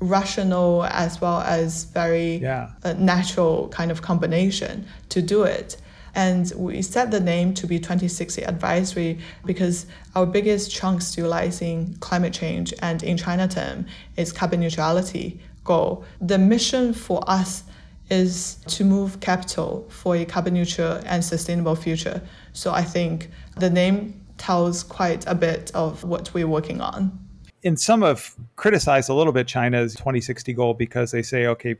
rational 0.09 0.85
as 0.85 1.21
well 1.21 1.41
as 1.41 1.85
very 1.85 2.37
yeah. 2.37 2.71
uh, 2.85 2.93
natural 2.95 3.69
kind 3.69 3.91
of 3.91 4.03
combination 4.03 4.87
to 5.09 5.23
do 5.23 5.43
it. 5.45 5.77
And 6.15 6.53
we 6.57 6.81
set 6.83 7.11
the 7.11 7.19
name 7.19 7.55
to 7.55 7.67
be 7.67 7.79
2060 7.79 8.45
Advisory 8.45 9.19
because 9.45 9.87
our 10.15 10.27
biggest 10.27 10.71
chunk 10.71 11.03
still 11.03 11.29
lies 11.29 11.61
in 11.61 11.97
climate 11.99 12.33
change 12.33 12.73
and 12.83 13.03
in 13.03 13.17
China 13.17 13.49
term 13.49 13.87
is 14.17 14.33
carbon 14.33 14.61
neutrality 14.61 15.41
goal. 15.65 16.05
The 16.21 16.39
mission 16.39 16.93
for 16.93 17.29
us 17.29 17.65
is 18.11 18.57
to 18.67 18.85
move 18.85 19.19
capital 19.21 19.87
for 19.89 20.15
a 20.15 20.25
carbon 20.25 20.55
neutral 20.55 21.01
and 21.07 21.25
sustainable 21.25 21.75
future. 21.75 22.23
So 22.53 22.73
I 22.73 22.83
think 22.83 23.31
the 23.57 23.71
name 23.71 24.21
tells 24.37 24.83
quite 24.83 25.27
a 25.27 25.35
bit 25.35 25.73
of 25.75 26.05
what 26.05 26.33
we're 26.35 26.47
working 26.47 26.81
on 26.81 27.24
and 27.65 27.81
some 27.81 28.03
have 28.03 28.35
criticized 28.57 29.09
a 29.09 29.15
little 29.15 29.33
bit 29.33 29.47
China's 29.47 29.95
2060 29.95 30.53
goal 30.53 30.75
because 30.75 31.11
they 31.11 31.23
say, 31.23 31.47
okay, 31.47 31.77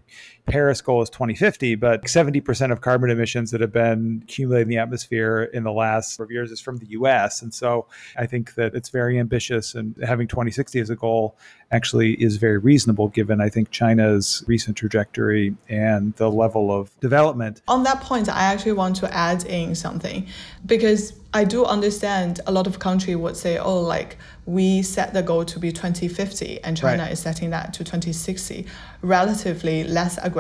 Paris 0.47 0.81
goal 0.81 1.03
is 1.03 1.09
2050, 1.11 1.75
but 1.77 2.05
70% 2.05 2.71
of 2.71 2.81
carbon 2.81 3.11
emissions 3.11 3.51
that 3.51 3.61
have 3.61 3.73
been 3.73 4.21
accumulated 4.25 4.67
in 4.67 4.69
the 4.69 4.79
atmosphere 4.79 5.45
in 5.55 5.65
the 5.65 5.73
last 5.73 6.21
of 6.21 6.31
years 6.31 6.51
is 6.51 6.61
from 6.61 6.77
the 6.79 6.87
US. 6.91 7.41
And 7.41 7.53
so 7.53 7.87
I 8.17 8.27
think 8.27 8.55
that 8.55 8.75
it's 8.75 8.91
very 8.91 9.19
ambitious 9.19 9.75
and 9.75 9.97
having 10.05 10.29
2060 10.29 10.81
as 10.81 10.91
a 10.91 10.97
goal 10.97 11.37
actually 11.73 12.13
is 12.23 12.37
very 12.37 12.59
reasonable 12.59 13.09
given, 13.09 13.41
I 13.41 13.49
think, 13.49 13.71
China's 13.71 14.45
recent 14.47 14.77
trajectory 14.77 15.57
and 15.69 16.15
the 16.17 16.31
level 16.31 16.71
of 16.71 16.99
development. 17.01 17.63
On 17.67 17.83
that 17.85 18.01
point, 18.01 18.29
I 18.29 18.45
actually 18.45 18.73
want 18.73 18.97
to 18.97 19.13
add 19.13 19.45
in 19.45 19.75
something 19.75 20.27
because 20.67 21.15
I 21.35 21.43
do 21.43 21.65
understand 21.65 22.41
a 22.47 22.53
lot 22.53 22.69
of 22.69 22.79
countries 22.79 23.17
would 23.17 23.37
say, 23.37 23.59
oh, 23.59 23.81
like 23.81 24.19
we 24.47 24.83
set 24.83 25.15
the 25.15 25.23
goal 25.23 25.45
to 25.47 25.59
be 25.59 25.73
2050 25.73 26.63
and 26.63 26.77
China 26.77 27.03
right. 27.03 27.13
is 27.13 27.19
setting 27.19 27.51
that 27.51 27.75
to 27.75 27.83
2060, 27.83 28.67
relatively 29.03 29.83
less 29.83 30.17
aggressive. 30.19 30.34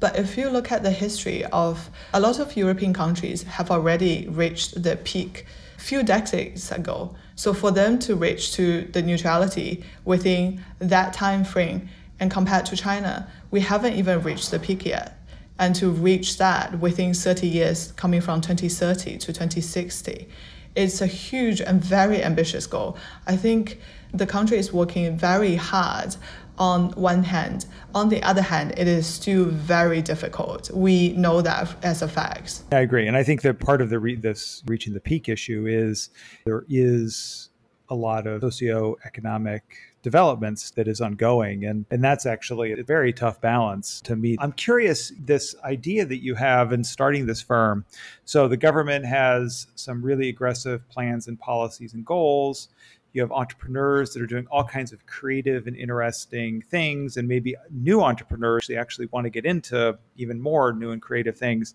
But 0.00 0.16
if 0.16 0.36
you 0.36 0.50
look 0.50 0.70
at 0.70 0.82
the 0.82 0.90
history 0.90 1.44
of 1.46 1.90
a 2.12 2.20
lot 2.20 2.38
of 2.38 2.56
European 2.56 2.92
countries 2.92 3.42
have 3.44 3.70
already 3.70 4.28
reached 4.28 4.82
the 4.82 4.96
peak 4.96 5.46
few 5.78 6.02
decades 6.02 6.70
ago. 6.72 7.14
So 7.36 7.54
for 7.54 7.70
them 7.70 7.98
to 8.00 8.16
reach 8.16 8.52
to 8.54 8.82
the 8.92 9.00
neutrality 9.00 9.84
within 10.04 10.62
that 10.80 11.12
time 11.12 11.44
frame 11.44 11.88
and 12.20 12.30
compared 12.30 12.66
to 12.66 12.76
China, 12.76 13.28
we 13.50 13.60
haven't 13.60 13.94
even 13.94 14.22
reached 14.22 14.50
the 14.50 14.58
peak 14.58 14.84
yet 14.84 15.18
and 15.58 15.74
to 15.76 15.90
reach 15.90 16.38
that 16.38 16.78
within 16.78 17.14
30 17.14 17.46
years, 17.46 17.92
coming 17.92 18.20
from 18.20 18.40
2030 18.40 19.18
to 19.18 19.26
2060. 19.32 20.28
It's 20.76 21.00
a 21.00 21.06
huge 21.06 21.60
and 21.60 21.82
very 21.82 22.22
ambitious 22.22 22.66
goal. 22.66 22.96
I 23.26 23.36
think 23.36 23.80
the 24.12 24.26
country 24.26 24.58
is 24.58 24.72
working 24.72 25.16
very 25.16 25.56
hard 25.56 26.14
on 26.58 26.90
one 26.92 27.22
hand. 27.22 27.66
On 27.94 28.08
the 28.08 28.22
other 28.22 28.42
hand, 28.42 28.74
it 28.76 28.86
is 28.86 29.06
still 29.06 29.46
very 29.46 30.02
difficult. 30.02 30.70
We 30.70 31.12
know 31.12 31.40
that 31.42 31.74
as 31.84 32.02
a 32.02 32.08
fact. 32.08 32.62
I 32.72 32.80
agree. 32.80 33.06
And 33.06 33.16
I 33.16 33.22
think 33.22 33.42
that 33.42 33.60
part 33.60 33.80
of 33.80 33.90
the 33.90 33.98
re- 33.98 34.16
this 34.16 34.62
reaching 34.66 34.94
the 34.94 35.00
peak 35.00 35.28
issue 35.28 35.66
is 35.66 36.10
there 36.44 36.64
is 36.68 37.50
a 37.88 37.94
lot 37.94 38.26
of 38.26 38.42
socioeconomic 38.42 39.62
developments 40.02 40.70
that 40.72 40.88
is 40.88 41.00
ongoing. 41.00 41.64
And, 41.64 41.84
and 41.90 42.02
that's 42.02 42.26
actually 42.26 42.72
a 42.72 42.82
very 42.82 43.12
tough 43.12 43.40
balance 43.40 44.00
to 44.02 44.16
meet. 44.16 44.38
I'm 44.40 44.52
curious 44.52 45.12
this 45.18 45.54
idea 45.64 46.04
that 46.06 46.22
you 46.22 46.34
have 46.34 46.72
in 46.72 46.84
starting 46.84 47.26
this 47.26 47.42
firm. 47.42 47.84
So 48.24 48.48
the 48.48 48.56
government 48.56 49.04
has 49.06 49.66
some 49.74 50.02
really 50.02 50.28
aggressive 50.28 50.88
plans 50.88 51.26
and 51.28 51.38
policies 51.38 51.94
and 51.94 52.04
goals. 52.04 52.68
You 53.12 53.22
have 53.22 53.32
entrepreneurs 53.32 54.12
that 54.12 54.22
are 54.22 54.26
doing 54.26 54.46
all 54.50 54.64
kinds 54.64 54.92
of 54.92 55.06
creative 55.06 55.66
and 55.66 55.76
interesting 55.76 56.62
things, 56.62 57.16
and 57.16 57.26
maybe 57.26 57.56
new 57.70 58.00
entrepreneurs 58.00 58.66
they 58.68 58.76
actually 58.76 59.06
want 59.06 59.24
to 59.24 59.30
get 59.30 59.46
into 59.46 59.98
even 60.16 60.40
more 60.40 60.72
new 60.72 60.90
and 60.90 61.00
creative 61.00 61.36
things 61.36 61.74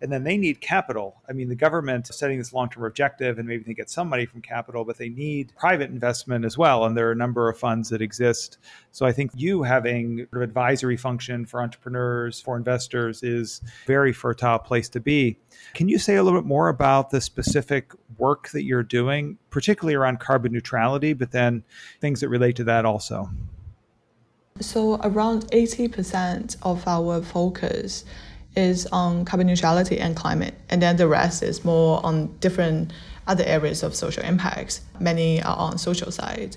and 0.00 0.12
then 0.12 0.22
they 0.22 0.36
need 0.36 0.60
capital. 0.60 1.22
I 1.28 1.32
mean, 1.32 1.48
the 1.48 1.54
government 1.54 2.08
is 2.08 2.16
setting 2.16 2.38
this 2.38 2.52
long 2.52 2.68
term 2.68 2.84
objective, 2.84 3.38
and 3.38 3.48
maybe 3.48 3.64
they 3.64 3.74
get 3.74 3.90
some 3.90 4.08
money 4.08 4.26
from 4.26 4.40
capital, 4.42 4.84
but 4.84 4.96
they 4.96 5.08
need 5.08 5.52
private 5.56 5.90
investment 5.90 6.44
as 6.44 6.56
well. 6.56 6.84
And 6.84 6.96
there 6.96 7.08
are 7.08 7.12
a 7.12 7.16
number 7.16 7.48
of 7.48 7.58
funds 7.58 7.88
that 7.88 8.00
exist. 8.00 8.58
So 8.92 9.06
I 9.06 9.12
think 9.12 9.32
you 9.34 9.62
having 9.62 10.18
sort 10.30 10.42
of 10.42 10.42
advisory 10.42 10.96
function 10.96 11.44
for 11.44 11.60
entrepreneurs, 11.60 12.40
for 12.40 12.56
investors, 12.56 13.22
is 13.22 13.60
very 13.86 14.12
fertile 14.12 14.58
place 14.58 14.88
to 14.90 15.00
be. 15.00 15.36
Can 15.74 15.88
you 15.88 15.98
say 15.98 16.16
a 16.16 16.22
little 16.22 16.38
bit 16.38 16.46
more 16.46 16.68
about 16.68 17.10
the 17.10 17.20
specific 17.20 17.92
work 18.18 18.50
that 18.50 18.62
you're 18.62 18.82
doing, 18.82 19.38
particularly 19.50 19.94
around 19.94 20.20
carbon 20.20 20.52
neutrality, 20.52 21.12
but 21.12 21.32
then 21.32 21.64
things 22.00 22.20
that 22.20 22.28
relate 22.28 22.56
to 22.56 22.64
that 22.64 22.84
also? 22.84 23.28
So, 24.60 24.96
around 25.04 25.48
80% 25.52 26.56
of 26.62 26.86
our 26.88 27.22
focus 27.22 28.04
is 28.56 28.86
on 28.86 29.24
carbon 29.24 29.46
neutrality 29.46 29.98
and 30.00 30.16
climate, 30.16 30.54
and 30.68 30.82
then 30.82 30.96
the 30.96 31.06
rest 31.08 31.42
is 31.42 31.64
more 31.64 32.04
on 32.04 32.26
different 32.38 32.92
other 33.26 33.44
areas 33.44 33.82
of 33.82 33.94
social 33.94 34.24
impacts. 34.24 34.80
Many 34.98 35.42
are 35.42 35.56
on 35.56 35.78
social 35.78 36.10
side. 36.10 36.56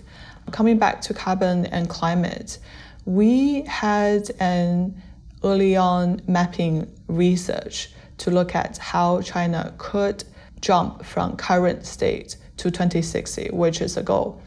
Coming 0.52 0.80
back 0.80 1.02
to 1.02 1.14
carbon 1.14 1.66
and 1.68 1.90
climate, 1.90 2.58
we 3.06 3.62
had 3.64 4.32
an 4.40 5.02
early 5.44 5.76
on 5.76 6.22
mapping 6.28 6.92
research 7.08 7.92
to 8.20 8.32
look 8.32 8.56
at 8.56 8.78
how 8.78 9.22
China 9.22 9.74
could 9.78 10.24
jump 10.62 11.04
from 11.04 11.36
current 11.36 11.86
state 11.86 12.38
to 12.58 12.70
2060, 12.70 13.50
which 13.52 13.82
is 13.82 13.98
a 13.98 14.04
goal. 14.04 14.42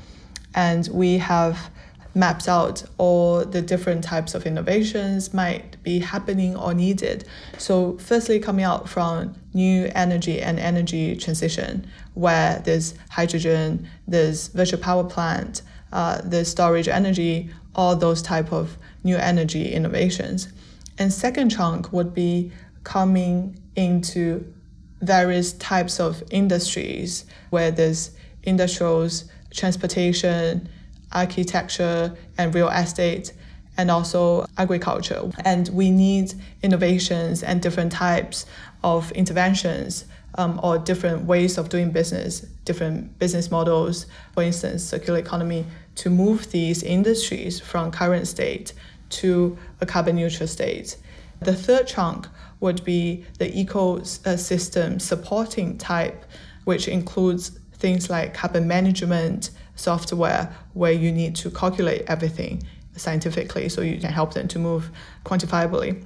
And 0.54 0.88
we 0.92 1.18
have 1.18 1.70
mapped 2.14 2.48
out 2.48 2.84
all 2.96 3.44
the 3.44 3.60
different 3.60 4.04
types 4.04 4.34
of 4.34 4.46
innovations 4.46 5.34
might 5.34 5.82
be 5.82 5.98
happening 5.98 6.56
or 6.56 6.72
needed. 6.72 7.26
So, 7.58 7.98
firstly, 7.98 8.38
coming 8.38 8.64
out 8.64 8.88
from 8.88 9.34
new 9.52 9.90
energy 9.94 10.40
and 10.40 10.58
energy 10.58 11.16
transition, 11.16 11.86
where 12.14 12.60
there's 12.64 12.94
hydrogen, 13.10 13.88
there's 14.06 14.48
virtual 14.48 14.80
power 14.80 15.04
plant, 15.04 15.62
uh, 15.92 16.20
there's 16.24 16.48
storage 16.48 16.88
energy, 16.88 17.50
all 17.74 17.96
those 17.96 18.22
type 18.22 18.52
of 18.52 18.76
new 19.02 19.16
energy 19.16 19.72
innovations. 19.72 20.48
And 20.98 21.12
second 21.12 21.50
chunk 21.50 21.92
would 21.92 22.14
be 22.14 22.52
coming 22.84 23.58
into 23.74 24.52
various 25.00 25.52
types 25.54 25.98
of 26.00 26.22
industries 26.30 27.24
where 27.50 27.70
there's 27.70 28.12
industrials, 28.44 29.24
transportation, 29.50 30.68
architecture 31.12 32.16
and 32.38 32.54
real 32.54 32.68
estate 32.68 33.32
and 33.76 33.90
also 33.90 34.46
agriculture. 34.56 35.30
And 35.44 35.68
we 35.68 35.90
need 35.90 36.34
innovations 36.62 37.42
and 37.42 37.60
different 37.60 37.92
types 37.92 38.46
of 38.82 39.10
interventions 39.12 40.04
um, 40.36 40.60
or 40.62 40.78
different 40.78 41.26
ways 41.26 41.58
of 41.58 41.68
doing 41.68 41.90
business, 41.90 42.40
different 42.64 43.18
business 43.18 43.50
models, 43.50 44.06
for 44.32 44.42
instance, 44.42 44.84
circular 44.84 45.18
economy, 45.18 45.64
to 45.96 46.10
move 46.10 46.50
these 46.50 46.82
industries 46.82 47.60
from 47.60 47.90
current 47.90 48.26
state 48.26 48.72
to 49.10 49.56
a 49.80 49.86
carbon 49.86 50.16
neutral 50.16 50.48
state. 50.48 50.96
The 51.40 51.54
third 51.54 51.86
chunk 51.86 52.28
would 52.60 52.84
be 52.84 53.24
the 53.38 53.50
ecosystem 53.50 55.00
supporting 55.00 55.78
type, 55.78 56.24
which 56.64 56.88
includes 56.88 57.58
things 57.84 58.08
like 58.08 58.32
carbon 58.32 58.66
management, 58.66 59.50
software 59.76 60.50
where 60.72 60.96
you 61.04 61.12
need 61.12 61.36
to 61.36 61.50
calculate 61.50 62.02
everything 62.06 62.62
scientifically 62.96 63.68
so 63.68 63.82
you 63.82 63.98
can 64.00 64.10
help 64.10 64.32
them 64.32 64.48
to 64.48 64.58
move 64.58 64.90
quantifiably. 65.26 66.02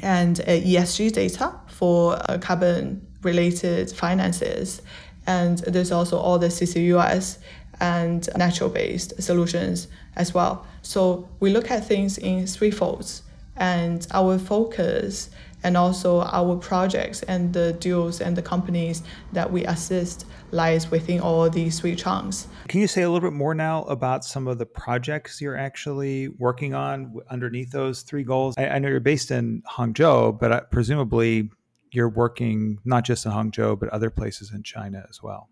And 0.00 0.38
uh, 0.40 0.44
ESG 0.72 1.14
data 1.14 1.54
for 1.66 2.18
uh, 2.28 2.36
carbon 2.42 3.06
related 3.22 3.90
finances. 3.90 4.82
And 5.26 5.56
there's 5.60 5.92
also 5.92 6.18
all 6.18 6.38
the 6.38 6.48
CCUS 6.48 7.38
and 7.80 8.28
natural 8.36 8.68
based 8.68 9.10
solutions 9.22 9.88
as 10.14 10.34
well. 10.34 10.66
So 10.82 11.26
we 11.40 11.48
look 11.48 11.70
at 11.70 11.86
things 11.86 12.18
in 12.18 12.46
three 12.46 12.70
folds. 12.70 13.22
And 13.56 14.06
our 14.10 14.38
focus 14.38 15.30
and 15.62 15.76
also 15.76 16.22
our 16.22 16.56
projects 16.56 17.22
and 17.24 17.52
the 17.52 17.72
deals 17.74 18.20
and 18.20 18.36
the 18.36 18.42
companies 18.42 19.02
that 19.32 19.50
we 19.50 19.64
assist 19.64 20.24
lies 20.50 20.90
within 20.90 21.20
all 21.20 21.48
these 21.50 21.80
three 21.80 21.94
chunks. 21.94 22.46
Can 22.68 22.80
you 22.80 22.86
say 22.86 23.02
a 23.02 23.10
little 23.10 23.28
bit 23.28 23.36
more 23.36 23.54
now 23.54 23.82
about 23.84 24.24
some 24.24 24.46
of 24.46 24.58
the 24.58 24.66
projects 24.66 25.40
you're 25.40 25.56
actually 25.56 26.28
working 26.28 26.74
on 26.74 27.16
underneath 27.30 27.70
those 27.70 28.02
three 28.02 28.24
goals? 28.24 28.54
I, 28.56 28.68
I 28.68 28.78
know 28.78 28.88
you're 28.88 29.00
based 29.00 29.30
in 29.30 29.62
Hangzhou, 29.68 30.38
but 30.38 30.52
uh, 30.52 30.60
presumably 30.70 31.50
you're 31.90 32.08
working 32.08 32.78
not 32.84 33.04
just 33.04 33.26
in 33.26 33.32
Hangzhou, 33.32 33.78
but 33.78 33.88
other 33.90 34.10
places 34.10 34.52
in 34.52 34.62
China 34.62 35.04
as 35.08 35.22
well. 35.22 35.48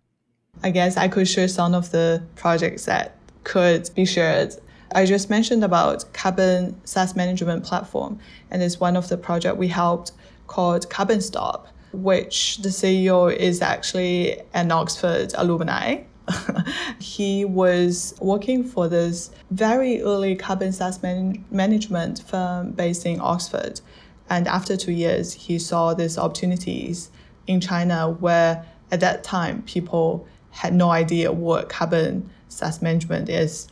I 0.63 0.71
guess 0.71 0.97
I 0.97 1.09
could 1.09 1.29
share 1.29 1.49
some 1.49 1.75
of 1.75 1.91
the 1.91 2.23
projects 2.35 2.87
that 2.87 3.17
could 3.45 3.91
be 3.95 4.05
shared. 4.05 4.55
I 4.95 5.05
just 5.05 5.29
mentioned 5.29 5.65
about 5.65 6.05
carbon 6.13 6.81
SaaS 6.85 7.17
management 7.17 7.65
platform, 7.65 8.19
and 8.51 8.63
it's 8.63 8.79
one 8.79 8.97
of 8.97 9.09
the 9.09 9.17
project 9.17 9.57
we 9.57 9.69
helped 9.69 10.13
called 10.47 10.89
Carbon 10.89 11.21
Stop 11.21 11.69
which 11.97 12.59
the 12.59 12.69
CEO 12.69 13.35
is 13.35 13.63
actually 13.63 14.41
an 14.55 14.71
Oxford 14.71 15.33
alumni. 15.37 16.03
he 17.01 17.45
was 17.45 18.15
working 18.21 18.65
for 18.65 18.89
this 18.89 19.31
very 19.51 20.03
early 20.03 20.35
carbon 20.35 20.73
SaaS 20.73 21.03
man- 21.03 21.45
management 21.51 22.23
firm 22.23 22.73
based 22.73 23.07
in 23.07 23.21
Oxford. 23.21 23.81
And 24.29 24.49
after 24.49 24.77
two 24.77 24.93
years, 24.93 25.33
he 25.33 25.59
saw 25.59 25.95
these 25.95 26.19
opportunities 26.19 27.11
in 27.47 27.61
China 27.61 28.11
where 28.11 28.67
at 28.91 29.01
that 29.01 29.23
time 29.23 29.63
people 29.63 30.27
had 30.51 30.75
no 30.75 30.91
idea 30.91 31.33
what 31.33 31.69
carbon 31.69 32.29
SaaS 32.49 32.83
management 32.83 33.29
is. 33.29 33.69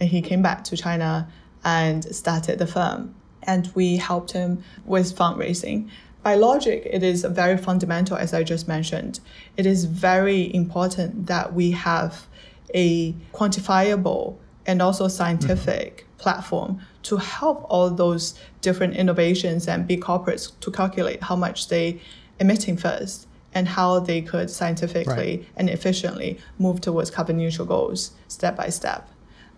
And 0.00 0.08
he 0.08 0.22
came 0.22 0.42
back 0.42 0.64
to 0.64 0.76
China 0.76 1.28
and 1.64 2.04
started 2.14 2.58
the 2.58 2.66
firm. 2.66 3.14
And 3.42 3.70
we 3.74 3.96
helped 3.96 4.32
him 4.32 4.62
with 4.84 5.16
fundraising. 5.16 5.88
By 6.22 6.34
logic, 6.34 6.82
it 6.84 7.02
is 7.02 7.24
very 7.24 7.56
fundamental, 7.56 8.16
as 8.16 8.34
I 8.34 8.42
just 8.42 8.68
mentioned. 8.68 9.20
It 9.56 9.66
is 9.66 9.84
very 9.84 10.52
important 10.54 11.26
that 11.26 11.54
we 11.54 11.70
have 11.70 12.26
a 12.74 13.12
quantifiable 13.32 14.36
and 14.66 14.82
also 14.82 15.08
scientific 15.08 15.96
mm-hmm. 15.96 16.18
platform 16.18 16.80
to 17.04 17.16
help 17.16 17.64
all 17.70 17.88
those 17.90 18.38
different 18.60 18.94
innovations 18.94 19.66
and 19.66 19.86
big 19.86 20.02
corporates 20.02 20.52
to 20.60 20.70
calculate 20.70 21.22
how 21.22 21.36
much 21.36 21.68
they 21.68 22.00
emitting 22.38 22.76
first 22.76 23.26
and 23.54 23.66
how 23.66 23.98
they 23.98 24.20
could 24.20 24.50
scientifically 24.50 25.38
right. 25.38 25.46
and 25.56 25.70
efficiently 25.70 26.38
move 26.58 26.80
towards 26.80 27.10
carbon 27.10 27.38
neutral 27.38 27.66
goals 27.66 28.12
step 28.28 28.56
by 28.56 28.68
step. 28.68 29.08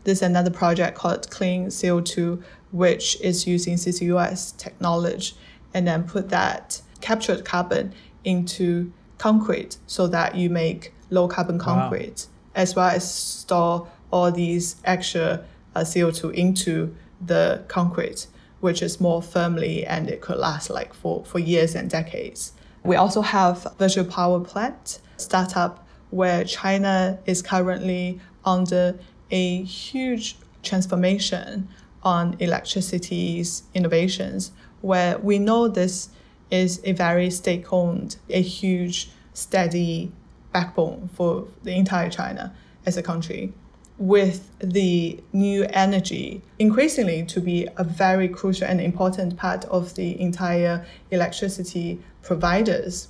There's 0.04 0.22
another 0.22 0.50
project 0.50 0.96
called 0.96 1.30
Clean 1.30 1.66
CO2, 1.66 2.42
which 2.72 3.20
is 3.20 3.46
using 3.46 3.74
CCUS 3.74 4.56
technology 4.56 5.34
and 5.74 5.86
then 5.86 6.04
put 6.04 6.30
that 6.30 6.80
captured 7.00 7.44
carbon 7.44 7.92
into 8.24 8.92
concrete 9.18 9.76
so 9.86 10.06
that 10.06 10.34
you 10.34 10.50
make 10.50 10.92
low 11.10 11.28
carbon 11.28 11.58
concrete, 11.58 12.26
wow. 12.28 12.62
as 12.62 12.74
well 12.74 12.88
as 12.88 13.12
store 13.14 13.88
all 14.10 14.32
these 14.32 14.76
extra 14.84 15.44
uh, 15.74 15.80
CO2 15.80 16.34
into 16.34 16.94
the 17.20 17.62
concrete, 17.68 18.26
which 18.60 18.82
is 18.82 19.00
more 19.00 19.22
firmly 19.22 19.84
and 19.86 20.08
it 20.08 20.20
could 20.20 20.38
last 20.38 20.70
like 20.70 20.94
for, 20.94 21.24
for 21.24 21.38
years 21.38 21.74
and 21.74 21.90
decades. 21.90 22.52
We 22.82 22.96
also 22.96 23.20
have 23.20 23.66
virtual 23.78 24.06
power 24.06 24.40
plant 24.40 25.00
startup 25.18 25.86
where 26.08 26.44
China 26.44 27.18
is 27.26 27.42
currently 27.42 28.20
under 28.44 28.98
a 29.30 29.62
huge 29.62 30.36
transformation 30.62 31.68
on 32.02 32.36
electricity's 32.38 33.62
innovations, 33.74 34.52
where 34.80 35.18
we 35.18 35.38
know 35.38 35.68
this 35.68 36.08
is 36.50 36.80
a 36.84 36.92
very 36.92 37.30
state-owned, 37.30 38.16
a 38.28 38.40
huge, 38.40 39.10
steady 39.34 40.10
backbone 40.52 41.08
for 41.14 41.46
the 41.62 41.72
entire 41.72 42.10
China 42.10 42.52
as 42.84 42.96
a 42.96 43.02
country 43.02 43.52
with 43.98 44.50
the 44.60 45.22
new 45.34 45.64
energy 45.74 46.40
increasingly 46.58 47.22
to 47.22 47.38
be 47.38 47.68
a 47.76 47.84
very 47.84 48.26
crucial 48.28 48.66
and 48.66 48.80
important 48.80 49.36
part 49.36 49.62
of 49.66 49.94
the 49.94 50.18
entire 50.18 50.84
electricity 51.10 52.00
providers. 52.22 53.08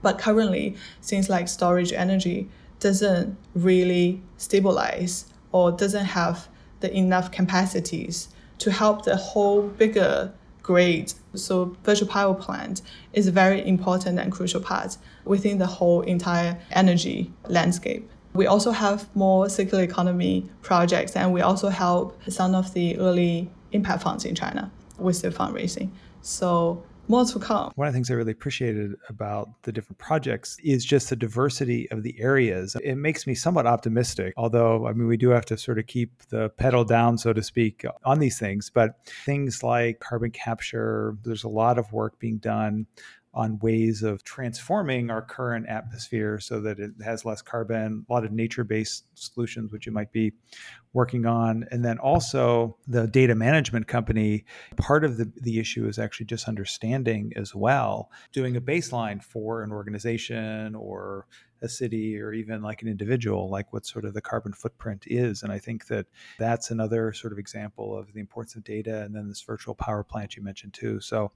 But 0.00 0.18
currently, 0.18 0.76
things 1.02 1.28
like 1.28 1.46
storage 1.46 1.92
energy 1.92 2.48
doesn't 2.80 3.36
really 3.54 4.22
stabilize 4.38 5.26
or 5.52 5.72
doesn't 5.72 6.06
have 6.06 6.48
the 6.80 6.94
enough 6.94 7.30
capacities 7.30 8.28
to 8.58 8.70
help 8.70 9.04
the 9.04 9.16
whole 9.16 9.62
bigger 9.62 10.32
grid. 10.62 11.12
So 11.34 11.76
virtual 11.82 12.08
power 12.08 12.34
plant 12.34 12.82
is 13.12 13.26
a 13.26 13.32
very 13.32 13.66
important 13.66 14.18
and 14.18 14.30
crucial 14.30 14.60
part 14.60 14.96
within 15.24 15.58
the 15.58 15.66
whole 15.66 16.02
entire 16.02 16.58
energy 16.70 17.32
landscape. 17.48 18.08
We 18.32 18.46
also 18.46 18.70
have 18.70 19.14
more 19.16 19.48
circular 19.48 19.82
economy 19.82 20.48
projects, 20.62 21.16
and 21.16 21.32
we 21.32 21.40
also 21.40 21.68
help 21.68 22.20
some 22.28 22.54
of 22.54 22.72
the 22.74 22.96
early 22.98 23.50
impact 23.72 24.02
funds 24.02 24.24
in 24.24 24.34
China 24.34 24.70
with 24.98 25.20
their 25.22 25.32
fundraising. 25.32 25.90
So 26.22 26.84
more 27.10 27.24
to 27.24 27.38
come. 27.38 27.72
One 27.74 27.88
of 27.88 27.92
the 27.92 27.96
things 27.96 28.10
I 28.10 28.14
really 28.14 28.32
appreciated 28.32 28.94
about 29.08 29.48
the 29.62 29.72
different 29.72 29.98
projects 29.98 30.56
is 30.62 30.84
just 30.84 31.10
the 31.10 31.16
diversity 31.16 31.90
of 31.90 32.02
the 32.02 32.18
areas. 32.20 32.76
It 32.82 32.96
makes 32.96 33.26
me 33.26 33.34
somewhat 33.34 33.66
optimistic, 33.66 34.32
although, 34.36 34.86
I 34.86 34.92
mean, 34.92 35.06
we 35.08 35.16
do 35.16 35.30
have 35.30 35.44
to 35.46 35.58
sort 35.58 35.78
of 35.78 35.86
keep 35.86 36.10
the 36.28 36.48
pedal 36.50 36.84
down, 36.84 37.18
so 37.18 37.32
to 37.32 37.42
speak, 37.42 37.84
on 38.04 38.20
these 38.20 38.38
things. 38.38 38.70
But 38.70 39.04
things 39.26 39.62
like 39.62 40.00
carbon 40.00 40.30
capture, 40.30 41.16
there's 41.24 41.44
a 41.44 41.48
lot 41.48 41.78
of 41.78 41.92
work 41.92 42.18
being 42.18 42.38
done 42.38 42.86
on 43.32 43.58
ways 43.60 44.02
of 44.02 44.24
transforming 44.24 45.10
our 45.10 45.22
current 45.22 45.68
atmosphere 45.68 46.40
so 46.40 46.60
that 46.60 46.80
it 46.80 46.90
has 47.04 47.24
less 47.24 47.40
carbon, 47.40 48.04
a 48.08 48.12
lot 48.12 48.24
of 48.24 48.32
nature 48.32 48.64
based 48.64 49.04
solutions, 49.14 49.72
which 49.72 49.86
you 49.86 49.92
might 49.92 50.10
be 50.10 50.32
working 50.92 51.26
on. 51.26 51.64
And 51.70 51.84
then 51.84 51.98
also 51.98 52.76
the 52.88 53.06
data 53.06 53.36
management 53.36 53.86
company, 53.86 54.44
part 54.76 55.04
of 55.04 55.16
the, 55.16 55.30
the 55.36 55.60
issue 55.60 55.86
is 55.86 55.98
actually 55.98 56.26
just 56.26 56.48
understanding 56.48 57.32
as 57.36 57.54
well, 57.54 58.10
doing 58.32 58.56
a 58.56 58.60
baseline 58.60 59.22
for 59.22 59.62
an 59.62 59.70
organization 59.70 60.74
or 60.74 61.26
a 61.62 61.68
city 61.68 62.18
or 62.18 62.32
even 62.32 62.62
like 62.62 62.82
an 62.82 62.88
individual, 62.88 63.48
like 63.48 63.72
what 63.72 63.86
sort 63.86 64.04
of 64.04 64.14
the 64.14 64.20
carbon 64.20 64.52
footprint 64.52 65.04
is. 65.06 65.42
And 65.42 65.52
I 65.52 65.58
think 65.58 65.86
that 65.86 66.06
that's 66.38 66.70
another 66.70 67.12
sort 67.12 67.32
of 67.32 67.38
example 67.38 67.96
of 67.96 68.12
the 68.12 68.20
importance 68.20 68.54
of 68.54 68.64
data. 68.64 69.02
And 69.02 69.14
then 69.14 69.28
this 69.28 69.42
virtual 69.42 69.74
power 69.74 70.02
plant 70.02 70.36
you 70.36 70.42
mentioned 70.42 70.74
too. 70.74 71.00
So 71.00 71.32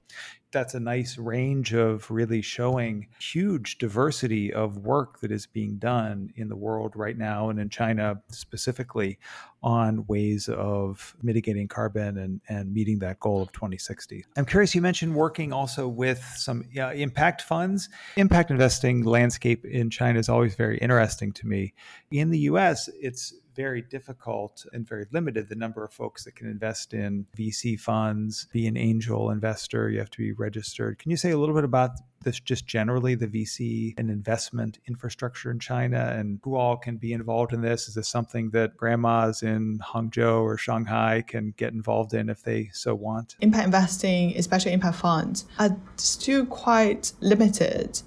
that's 0.50 0.74
a 0.74 0.80
nice 0.80 1.18
range 1.18 1.74
of 1.74 2.10
really 2.10 2.40
showing 2.40 3.08
huge 3.18 3.78
diversity 3.78 4.52
of 4.52 4.78
work 4.78 5.20
that 5.20 5.32
is 5.32 5.46
being 5.46 5.76
done 5.76 6.32
in 6.36 6.48
the 6.48 6.56
world 6.56 6.92
right 6.94 7.18
now 7.18 7.50
and 7.50 7.58
in 7.58 7.68
China 7.68 8.22
specifically 8.28 9.18
on 9.64 10.04
ways 10.08 10.50
of 10.50 11.16
mitigating 11.22 11.66
carbon 11.66 12.18
and, 12.18 12.40
and 12.50 12.72
meeting 12.72 12.98
that 12.98 13.18
goal 13.18 13.40
of 13.40 13.50
2060. 13.52 14.22
I'm 14.36 14.44
curious, 14.44 14.74
you 14.74 14.82
mentioned 14.82 15.14
working 15.14 15.54
also 15.54 15.88
with 15.88 16.22
some 16.36 16.64
impact 16.74 17.40
funds. 17.40 17.88
Impact 18.16 18.50
investing 18.50 19.04
landscape 19.04 19.64
in 19.64 19.88
China 19.88 20.18
is 20.18 20.28
always 20.28 20.54
very 20.54 20.76
interesting 20.78 21.32
to 21.32 21.46
me. 21.46 21.72
In 22.10 22.30
the 22.30 22.40
US, 22.40 22.90
it's 23.00 23.32
very 23.54 23.82
difficult 23.82 24.66
and 24.72 24.86
very 24.86 25.06
limited 25.12 25.48
the 25.48 25.54
number 25.54 25.84
of 25.84 25.92
folks 25.92 26.24
that 26.24 26.34
can 26.34 26.48
invest 26.48 26.94
in 26.94 27.26
VC 27.36 27.78
funds, 27.78 28.48
be 28.52 28.66
an 28.66 28.76
angel 28.76 29.30
investor. 29.30 29.90
You 29.90 29.98
have 29.98 30.10
to 30.10 30.18
be 30.18 30.32
registered. 30.32 30.98
Can 30.98 31.10
you 31.10 31.16
say 31.16 31.30
a 31.30 31.38
little 31.38 31.54
bit 31.54 31.64
about 31.64 31.92
this, 32.22 32.40
just 32.40 32.66
generally, 32.66 33.14
the 33.14 33.26
VC 33.26 33.94
and 33.98 34.10
investment 34.10 34.78
infrastructure 34.88 35.50
in 35.50 35.58
China 35.58 36.14
and 36.16 36.40
who 36.42 36.56
all 36.56 36.76
can 36.76 36.96
be 36.96 37.12
involved 37.12 37.52
in 37.52 37.60
this? 37.60 37.88
Is 37.88 37.94
this 37.94 38.08
something 38.08 38.50
that 38.50 38.76
grandmas 38.76 39.42
in 39.42 39.78
Hangzhou 39.78 40.42
or 40.42 40.56
Shanghai 40.56 41.22
can 41.26 41.54
get 41.56 41.72
involved 41.72 42.14
in 42.14 42.28
if 42.28 42.42
they 42.42 42.70
so 42.72 42.94
want? 42.94 43.36
Impact 43.40 43.66
investing, 43.66 44.36
especially 44.36 44.72
impact 44.72 44.96
funds, 44.96 45.44
are 45.58 45.76
still 45.96 46.46
quite 46.46 47.12
limited 47.20 48.00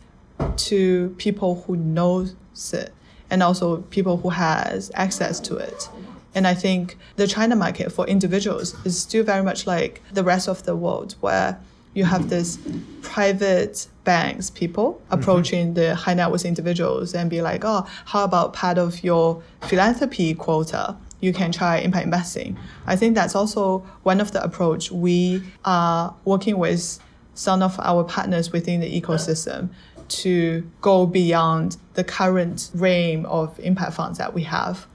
to 0.55 1.15
people 1.17 1.63
who 1.65 1.75
know 1.75 2.25
it 2.73 2.91
and 3.29 3.43
also 3.43 3.77
people 3.89 4.17
who 4.17 4.29
has 4.29 4.91
access 4.95 5.39
to 5.41 5.57
it. 5.57 5.89
And 6.35 6.45
I 6.45 6.53
think 6.53 6.97
the 7.15 7.27
China 7.27 7.55
market 7.55 7.91
for 7.91 8.05
individuals 8.05 8.75
is 8.85 8.99
still 8.99 9.23
very 9.23 9.43
much 9.43 9.65
like 9.65 10.01
the 10.13 10.23
rest 10.23 10.47
of 10.47 10.63
the 10.63 10.75
world, 10.75 11.15
where 11.19 11.59
you 11.93 12.05
have 12.05 12.29
this 12.29 12.59
private 13.01 13.87
banks 14.03 14.51
people 14.51 14.93
mm-hmm. 14.93 15.13
approaching 15.15 15.67
mm-hmm. 15.67 15.81
the 15.81 15.95
high 15.95 16.13
net 16.13 16.29
worth 16.29 16.45
individuals 16.45 17.15
and 17.15 17.29
be 17.29 17.41
like, 17.41 17.63
oh, 17.65 17.87
how 18.05 18.23
about 18.23 18.53
part 18.53 18.77
of 18.77 19.03
your 19.03 19.41
philanthropy 19.61 20.35
quota? 20.35 20.95
You 21.21 21.33
can 21.33 21.51
try 21.51 21.77
impact 21.77 22.05
investing. 22.05 22.55
I 22.85 22.95
think 22.95 23.15
that's 23.15 23.33
also 23.33 23.79
one 24.03 24.21
of 24.21 24.31
the 24.31 24.43
approach 24.43 24.91
we 24.91 25.41
are 25.65 26.15
working 26.25 26.59
with 26.59 26.99
some 27.33 27.63
of 27.63 27.79
our 27.79 28.03
partners 28.03 28.51
within 28.51 28.81
the 28.81 29.01
ecosystem 29.01 29.69
to 30.09 30.69
go 30.81 31.05
beyond 31.05 31.77
the 31.93 32.03
current 32.03 32.69
realm 32.73 33.25
of 33.25 33.59
impact 33.59 33.93
funds 33.93 34.17
that 34.17 34.33
we 34.33 34.43
have 34.43 34.87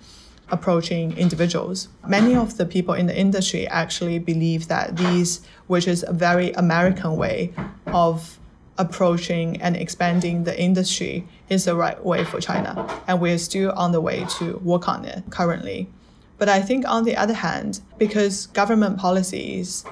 approaching 0.52 1.16
individuals. 1.16 1.88
Many 2.06 2.36
of 2.36 2.58
the 2.58 2.66
people 2.66 2.94
in 2.94 3.06
the 3.06 3.18
industry 3.18 3.66
actually 3.66 4.18
believe 4.18 4.68
that 4.68 4.96
these, 4.96 5.40
which 5.66 5.88
is 5.88 6.04
a 6.06 6.12
very 6.12 6.52
American 6.52 7.16
way 7.16 7.54
of 7.86 8.38
approaching 8.76 9.60
and 9.62 9.76
expanding 9.76 10.44
the 10.44 10.58
industry, 10.60 11.26
is 11.48 11.64
the 11.64 11.74
right 11.74 12.04
way 12.04 12.24
for 12.24 12.40
China. 12.40 12.86
And 13.06 13.20
we're 13.20 13.38
still 13.38 13.72
on 13.72 13.92
the 13.92 14.00
way 14.00 14.26
to 14.38 14.58
work 14.58 14.88
on 14.88 15.06
it 15.06 15.24
currently. 15.30 15.88
But 16.36 16.48
I 16.48 16.60
think 16.60 16.86
on 16.86 17.04
the 17.04 17.16
other 17.16 17.34
hand, 17.34 17.80
because 17.98 18.46
government 18.48 18.98
policies 18.98 19.84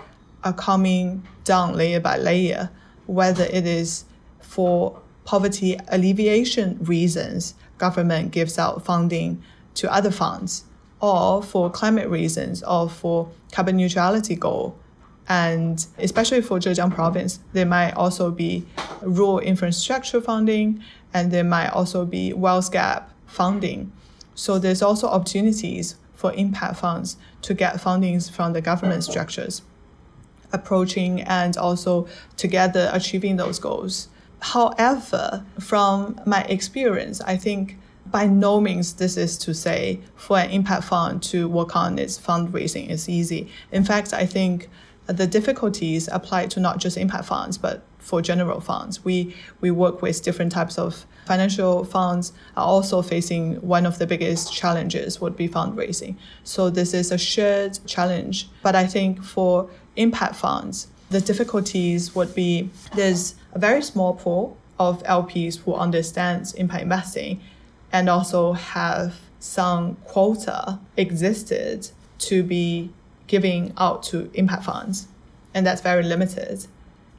are 0.45 0.53
coming 0.53 1.27
down 1.45 1.75
layer 1.75 2.01
by 2.01 2.19
layer, 2.19 2.71
whether 3.07 3.45
it 3.45 3.67
is 3.67 4.05
for 4.41 5.01
poverty 5.25 5.79
alleviation 5.89 6.79
reasons, 6.81 7.55
government 7.79 8.31
gives 8.31 8.59
out 8.59 8.85
funding 8.85 9.43
to 9.75 9.93
other 9.93 10.11
funds, 10.11 10.65
or 11.01 11.43
for 11.43 11.71
climate 11.71 12.09
reasons, 12.09 12.63
or 12.63 12.89
for 12.89 13.31
carbon 13.53 13.77
neutrality 13.77 14.37
goal. 14.37 14.77
And 15.29 15.87
especially 15.99 16.43
for 16.43 16.59
Zhejiang 16.59 16.93
province, 16.93 17.39
there 17.53 17.67
might 17.67 17.93
also 17.93 18.31
be 18.31 18.67
rural 19.01 19.39
infrastructure 19.39 20.21
funding, 20.21 20.83
and 21.15 21.31
there 21.31 21.45
might 21.45 21.69
also 21.69 22.05
be 22.05 22.33
wealth 22.33 22.73
gap 22.73 23.11
funding. 23.27 23.93
So 24.35 24.59
there's 24.59 24.83
also 24.83 25.07
opportunities 25.07 25.97
for 26.15 26.33
impact 26.35 26.77
funds 26.77 27.17
to 27.43 27.55
get 27.55 27.77
fundings 27.77 28.31
from 28.31 28.53
the 28.53 28.61
government 28.61 29.05
structures, 29.05 29.63
approaching 30.53 31.23
and 31.23 31.57
also 31.57 32.09
together 32.37 32.91
achieving 32.93 33.37
those 33.37 33.59
goals. 33.59 34.09
However, 34.41 35.45
from 35.59 36.21
my 36.27 36.43
experience, 36.45 37.21
I 37.21 37.37
think 37.37 37.79
by 38.07 38.27
no 38.27 38.61
means 38.61 38.95
this 38.95 39.17
is 39.17 39.39
to 39.39 39.55
say 39.55 40.01
for 40.17 40.39
an 40.39 40.51
impact 40.51 40.85
fund 40.85 41.23
to 41.25 41.49
work 41.49 41.77
on 41.77 41.99
its 41.99 42.19
fundraising 42.19 42.89
is 42.89 43.09
easy. 43.09 43.49
In 43.71 43.85
fact, 43.85 44.13
I 44.13 44.27
think 44.27 44.69
the 45.07 45.27
difficulties 45.27 46.09
apply 46.11 46.47
to 46.47 46.61
not 46.61 46.79
just 46.79 46.97
impact 46.97 47.27
funds, 47.27 47.59
but 47.59 47.83
for 47.99 48.23
general 48.23 48.61
funds. 48.61 49.05
We, 49.05 49.35
we 49.61 49.71
work 49.71 50.03
with 50.03 50.23
different 50.23 50.53
types 50.53 50.79
of 50.79 51.07
financial 51.27 51.85
funds 51.85 52.33
are 52.57 52.67
also 52.67 53.03
facing 53.03 53.57
one 53.57 53.87
of 53.87 53.99
the 53.99 54.07
biggest 54.07 54.53
challenges 54.53 55.21
would 55.21 55.37
be 55.37 55.49
fundraising. 55.49 56.17
So 56.43 56.71
this 56.71 56.95
is 56.95 57.13
a 57.13 57.19
shared 57.19 57.79
challenge. 57.87 58.49
But 58.63 58.75
I 58.75 58.87
think 58.87 59.23
for 59.23 59.71
impact 59.97 60.35
funds, 60.37 60.89
the 61.11 61.21
difficulties 61.21 62.15
would 62.15 62.35
be 62.35 62.71
there's 62.95 63.35
a 63.53 63.59
very 63.59 63.83
small 63.83 64.15
pool 64.15 64.57
of 64.79 65.03
LPs 65.03 65.59
who 65.59 65.75
understands 65.75 66.55
impact 66.55 66.83
investing 66.83 67.41
and 67.93 68.09
also 68.09 68.53
have 68.53 69.17
some 69.41 69.97
quota 70.07 70.79
existed 70.97 71.91
to 72.19 72.43
be 72.43 72.91
giving 73.27 73.73
out 73.77 74.03
to 74.05 74.31
impact 74.35 74.65
funds. 74.65 75.09
And 75.53 75.67
that's 75.67 75.81
very 75.81 76.03
limited. 76.03 76.67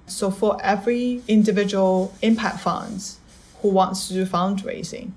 So 0.07 0.31
for 0.31 0.57
every 0.63 1.21
individual 1.27 2.13
impact 2.21 2.61
funds 2.61 3.19
who 3.61 3.69
wants 3.69 4.07
to 4.07 4.13
do 4.13 4.25
fundraising, 4.25 5.11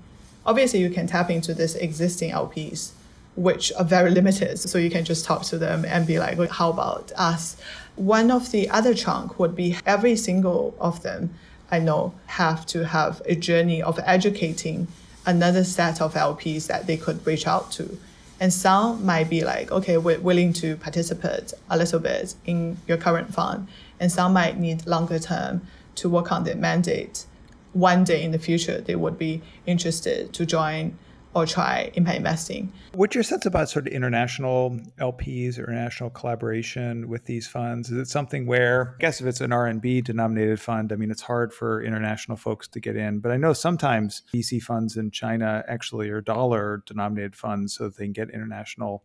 obviously 0.45 0.79
you 0.79 0.89
can 0.89 1.07
tap 1.07 1.29
into 1.29 1.53
this 1.53 1.75
existing 1.75 2.31
LPs, 2.31 2.91
which 3.35 3.71
are 3.73 3.85
very 3.85 4.11
limited. 4.11 4.59
So 4.59 4.77
you 4.77 4.89
can 4.89 5.05
just 5.05 5.25
talk 5.25 5.43
to 5.43 5.57
them 5.57 5.85
and 5.85 6.05
be 6.05 6.19
like, 6.19 6.37
how 6.49 6.69
about 6.69 7.11
us? 7.15 7.57
One 7.95 8.29
of 8.29 8.51
the 8.51 8.69
other 8.69 8.93
chunk 8.93 9.39
would 9.39 9.55
be 9.55 9.77
every 9.85 10.15
single 10.15 10.75
of 10.79 11.01
them 11.01 11.33
I 11.71 11.79
know 11.79 12.13
have 12.27 12.65
to 12.67 12.85
have 12.85 13.21
a 13.25 13.35
journey 13.35 13.81
of 13.81 13.99
educating 14.03 14.87
another 15.25 15.63
set 15.63 16.01
of 16.01 16.13
LPs 16.13 16.67
that 16.67 16.87
they 16.87 16.97
could 16.97 17.25
reach 17.25 17.47
out 17.47 17.71
to. 17.73 17.97
And 18.39 18.53
some 18.53 19.05
might 19.05 19.29
be 19.29 19.43
like, 19.43 19.71
okay, 19.71 19.97
we're 19.97 20.19
willing 20.19 20.53
to 20.53 20.75
participate 20.75 21.53
a 21.69 21.77
little 21.77 21.99
bit 21.99 22.35
in 22.45 22.77
your 22.87 22.97
current 22.97 23.33
fund. 23.33 23.67
And 23.99 24.11
some 24.11 24.33
might 24.33 24.59
need 24.59 24.85
longer 24.85 25.19
term 25.19 25.61
to 25.95 26.09
work 26.09 26.31
on 26.31 26.43
their 26.43 26.55
mandate. 26.55 27.25
One 27.73 28.03
day 28.03 28.23
in 28.23 28.31
the 28.31 28.39
future, 28.39 28.81
they 28.81 28.95
would 28.95 29.17
be 29.17 29.41
interested 29.65 30.33
to 30.33 30.45
join 30.45 30.97
or 31.35 31.45
try 31.45 31.91
impact 31.95 32.17
investing. 32.17 32.71
What's 32.93 33.13
your 33.13 33.23
sense 33.23 33.45
about 33.45 33.69
sort 33.69 33.87
of 33.87 33.93
international 33.93 34.79
LPs 34.99 35.59
or 35.59 35.69
international 35.69 36.09
collaboration 36.09 37.09
with 37.09 37.25
these 37.25 37.45
funds? 37.45 37.91
Is 37.91 37.97
it 37.97 38.07
something 38.07 38.47
where, 38.47 38.95
I 38.97 39.01
guess 39.01 39.19
if 39.19 39.27
it's 39.27 39.41
an 39.41 39.51
RMB 39.51 40.05
denominated 40.05 40.61
fund, 40.61 40.93
I 40.93 40.95
mean, 40.95 41.11
it's 41.11 41.21
hard 41.21 41.53
for 41.53 41.83
international 41.83 42.37
folks 42.37 42.69
to 42.69 42.79
get 42.79 42.95
in. 42.95 43.19
But 43.19 43.33
I 43.33 43.37
know 43.37 43.51
sometimes 43.51 44.21
VC 44.33 44.61
funds 44.61 44.95
in 44.95 45.11
China 45.11 45.63
actually 45.67 46.09
are 46.09 46.21
dollar 46.21 46.83
denominated 46.85 47.35
funds 47.35 47.75
so 47.75 47.89
they 47.89 48.05
can 48.05 48.13
get 48.13 48.29
international 48.29 49.03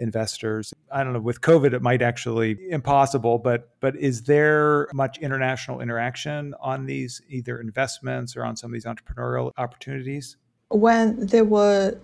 investors. 0.00 0.74
I 0.90 1.04
don't 1.04 1.12
know, 1.12 1.20
with 1.20 1.40
COVID, 1.40 1.74
it 1.74 1.82
might 1.82 2.02
actually 2.02 2.54
be 2.54 2.70
impossible, 2.70 3.38
but 3.38 3.70
but 3.80 3.94
is 3.96 4.24
there 4.24 4.88
much 4.92 5.18
international 5.18 5.80
interaction 5.80 6.54
on 6.60 6.86
these 6.86 7.20
either 7.28 7.60
investments 7.60 8.36
or 8.36 8.44
on 8.44 8.56
some 8.56 8.70
of 8.70 8.74
these 8.74 8.84
entrepreneurial 8.84 9.52
opportunities? 9.56 10.36
When 10.70 11.26
there 11.26 11.44
were 11.44 11.96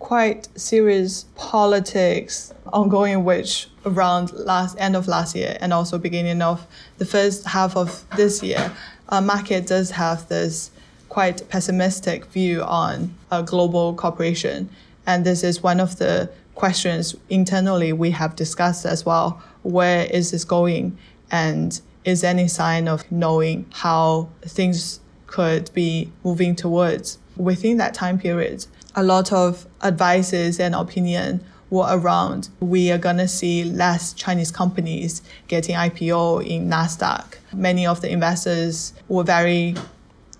quite 0.00 0.48
serious 0.58 1.24
politics 1.36 2.52
ongoing 2.72 3.24
which 3.24 3.68
around 3.86 4.32
last 4.32 4.76
end 4.78 4.96
of 4.96 5.08
last 5.08 5.34
year 5.34 5.56
and 5.60 5.72
also 5.72 5.98
beginning 5.98 6.42
of 6.42 6.66
the 6.98 7.04
first 7.04 7.46
half 7.46 7.76
of 7.76 8.04
this 8.16 8.42
year 8.42 8.72
uh, 9.08 9.20
market 9.20 9.66
does 9.66 9.92
have 9.92 10.28
this 10.28 10.70
quite 11.08 11.48
pessimistic 11.48 12.24
view 12.26 12.62
on 12.62 13.14
a 13.30 13.42
global 13.42 13.94
cooperation. 13.94 14.68
And 15.06 15.24
this 15.24 15.42
is 15.42 15.62
one 15.62 15.80
of 15.80 15.96
the 15.96 16.30
questions 16.54 17.14
internally 17.30 17.92
we 17.92 18.10
have 18.10 18.36
discussed 18.36 18.84
as 18.84 19.06
well. 19.06 19.42
Where 19.62 20.04
is 20.04 20.32
this 20.32 20.44
going? 20.44 20.98
And 21.30 21.80
is 22.04 22.22
any 22.24 22.48
sign 22.48 22.88
of 22.88 23.10
knowing 23.10 23.66
how 23.72 24.28
things 24.42 25.00
could 25.26 25.72
be 25.72 26.10
moving 26.24 26.54
towards 26.54 27.18
within 27.38 27.78
that 27.78 27.94
time 27.94 28.18
period, 28.18 28.66
a 28.94 29.02
lot 29.02 29.32
of 29.32 29.66
advices 29.82 30.60
and 30.60 30.74
opinion 30.74 31.44
were 31.70 31.86
around 31.88 32.48
we 32.60 32.90
are 32.90 32.98
going 32.98 33.18
to 33.18 33.28
see 33.28 33.62
less 33.62 34.12
Chinese 34.14 34.50
companies 34.50 35.22
getting 35.48 35.76
IPO 35.76 36.46
in 36.46 36.68
Nasdaq. 36.68 37.34
Many 37.52 37.86
of 37.86 38.00
the 38.00 38.10
investors 38.10 38.94
were 39.08 39.24
very 39.24 39.74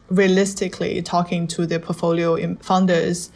realistically 0.09 1.03
talking 1.03 1.47
to 1.49 1.67
their 1.67 1.79
portfolio 1.79 2.55
founders 2.57 3.31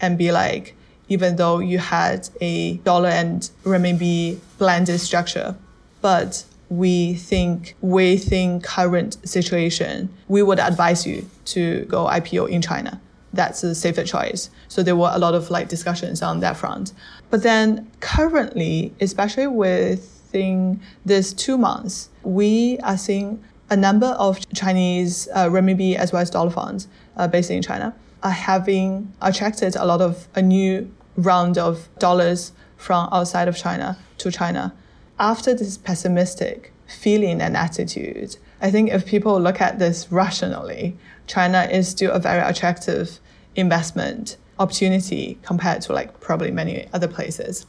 and 0.00 0.16
be 0.16 0.32
like, 0.32 0.74
even 1.08 1.36
though 1.36 1.58
you 1.58 1.78
had 1.78 2.28
a 2.40 2.78
dollar 2.78 3.10
and 3.10 3.50
renminbi 3.62 4.38
blended 4.58 5.00
structure, 5.00 5.54
but 6.00 6.44
we 6.78 7.14
think 7.14 7.74
within 7.80 8.60
current 8.60 9.16
situation, 9.28 10.08
we 10.28 10.42
would 10.42 10.58
advise 10.58 11.06
you 11.06 11.28
to 11.46 11.84
go 11.84 12.06
IPO 12.06 12.48
in 12.48 12.62
China. 12.62 13.00
That's 13.32 13.62
a 13.64 13.74
safer 13.74 14.04
choice. 14.04 14.50
So 14.68 14.82
there 14.82 14.96
were 14.96 15.10
a 15.12 15.18
lot 15.18 15.34
of 15.34 15.50
like 15.50 15.68
discussions 15.68 16.22
on 16.22 16.40
that 16.40 16.56
front. 16.56 16.92
But 17.30 17.42
then 17.42 17.90
currently, 18.00 18.92
especially 19.00 19.46
within 19.46 20.80
this 21.04 21.32
two 21.32 21.58
months, 21.58 22.10
we 22.22 22.78
are 22.80 22.98
seeing 22.98 23.42
a 23.70 23.76
number 23.76 24.08
of 24.18 24.38
Chinese 24.54 25.28
uh, 25.34 25.48
renminbi 25.48 25.96
as 25.96 26.12
well 26.12 26.22
as 26.22 26.30
dollar 26.30 26.50
funds 26.50 26.88
uh, 27.16 27.26
based 27.26 27.50
in 27.50 27.62
China 27.62 27.94
are 28.22 28.30
having 28.30 29.12
attracted 29.20 29.76
a 29.76 29.84
lot 29.84 30.00
of 30.00 30.28
a 30.34 30.42
new 30.42 30.90
round 31.16 31.58
of 31.58 31.88
dollars 31.98 32.52
from 32.76 33.08
outside 33.12 33.48
of 33.48 33.56
China 33.56 33.98
to 34.18 34.30
China 34.30 34.72
after 35.18 35.54
this 35.54 35.76
pessimistic 35.76 36.72
feeling 36.86 37.40
and 37.40 37.56
attitude, 37.56 38.36
I 38.60 38.70
think 38.70 38.90
if 38.90 39.06
people 39.06 39.40
look 39.40 39.60
at 39.60 39.78
this 39.78 40.10
rationally, 40.10 40.96
China 41.26 41.68
is 41.70 41.88
still 41.88 42.12
a 42.12 42.18
very 42.18 42.40
attractive 42.40 43.18
investment 43.56 44.36
opportunity 44.58 45.38
compared 45.42 45.82
to 45.82 45.92
like 45.92 46.20
probably 46.20 46.50
many 46.50 46.86
other 46.92 47.08
places. 47.08 47.66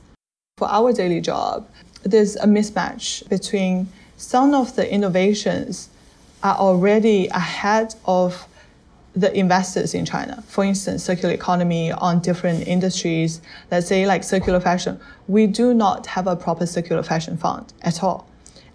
For 0.58 0.68
our 0.70 0.94
daily 0.94 1.22
job, 1.22 1.68
there's 2.04 2.36
a 2.38 2.46
mismatch 2.46 3.28
between 3.30 3.90
some 4.18 4.54
of 4.54 4.76
the 4.76 4.90
innovations 4.92 5.90
are 6.44 6.56
already 6.56 7.28
ahead 7.28 7.96
of 8.06 8.48
the 9.16 9.36
investors 9.38 9.94
in 9.94 10.06
China. 10.06 10.44
For 10.48 10.64
instance, 10.64 11.04
circular 11.04 11.34
economy 11.34 11.92
on 11.92 12.20
different 12.20 12.68
industries, 12.68 13.42
let's 13.72 13.88
say 13.88 14.06
like 14.06 14.24
circular 14.24 14.60
fashion, 14.60 15.00
we 15.28 15.48
do 15.48 15.74
not 15.74 16.06
have 16.08 16.28
a 16.28 16.36
proper 16.36 16.66
circular 16.66 17.04
fashion 17.04 17.38
fund 17.38 17.74
at 17.82 18.04
all. 18.04 18.30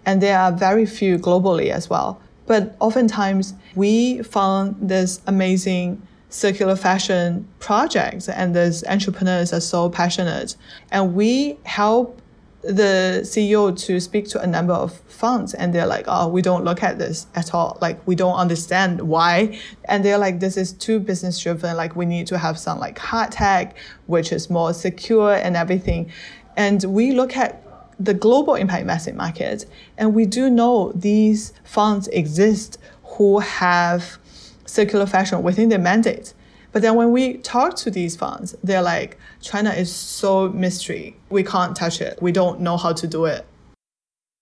And 0.05 0.21
there 0.21 0.37
are 0.39 0.51
very 0.51 0.85
few 0.85 1.17
globally 1.19 1.69
as 1.69 1.89
well. 1.89 2.19
But 2.47 2.75
oftentimes 2.79 3.53
we 3.75 4.23
found 4.23 4.75
this 4.81 5.21
amazing 5.27 6.01
circular 6.29 6.75
fashion 6.75 7.47
projects 7.59 8.27
and 8.27 8.55
these 8.55 8.83
entrepreneurs 8.85 9.53
are 9.53 9.59
so 9.59 9.89
passionate. 9.89 10.55
And 10.91 11.13
we 11.13 11.57
help 11.63 12.19
the 12.61 13.21
CEO 13.23 13.77
to 13.85 13.99
speak 13.99 14.27
to 14.29 14.41
a 14.41 14.47
number 14.47 14.73
of 14.73 14.97
funds 15.07 15.53
and 15.53 15.73
they're 15.73 15.87
like, 15.87 16.05
oh, 16.07 16.27
we 16.27 16.41
don't 16.41 16.63
look 16.63 16.83
at 16.83 16.99
this 16.99 17.27
at 17.35 17.53
all. 17.53 17.77
Like, 17.81 18.05
we 18.07 18.15
don't 18.15 18.35
understand 18.35 19.01
why. 19.01 19.59
And 19.85 20.05
they're 20.05 20.17
like, 20.17 20.39
this 20.39 20.57
is 20.57 20.73
too 20.73 20.99
business 20.99 21.39
driven. 21.39 21.75
Like, 21.75 21.95
we 21.95 22.05
need 22.05 22.27
to 22.27 22.37
have 22.37 22.59
some 22.59 22.79
like 22.79 22.99
hard 22.99 23.31
tech, 23.31 23.75
which 24.05 24.31
is 24.31 24.49
more 24.49 24.73
secure 24.73 25.33
and 25.33 25.55
everything. 25.55 26.11
And 26.55 26.83
we 26.83 27.11
look 27.13 27.35
at 27.35 27.63
the 27.99 28.13
global 28.13 28.55
impact 28.55 28.81
investing 28.81 29.15
market 29.15 29.65
and 29.97 30.15
we 30.15 30.25
do 30.25 30.49
know 30.49 30.91
these 30.95 31.53
funds 31.63 32.07
exist 32.09 32.79
who 33.03 33.39
have 33.39 34.17
circular 34.65 35.05
fashion 35.05 35.43
within 35.43 35.69
their 35.69 35.79
mandate. 35.79 36.33
But 36.71 36.81
then 36.81 36.95
when 36.95 37.11
we 37.11 37.37
talk 37.37 37.75
to 37.77 37.91
these 37.91 38.15
funds, 38.15 38.55
they're 38.63 38.81
like, 38.81 39.17
China 39.41 39.71
is 39.71 39.93
so 39.93 40.49
mystery. 40.49 41.17
We 41.29 41.43
can't 41.43 41.75
touch 41.75 42.01
it. 42.01 42.21
We 42.21 42.31
don't 42.31 42.61
know 42.61 42.77
how 42.77 42.93
to 42.93 43.07
do 43.07 43.25
it. 43.25 43.45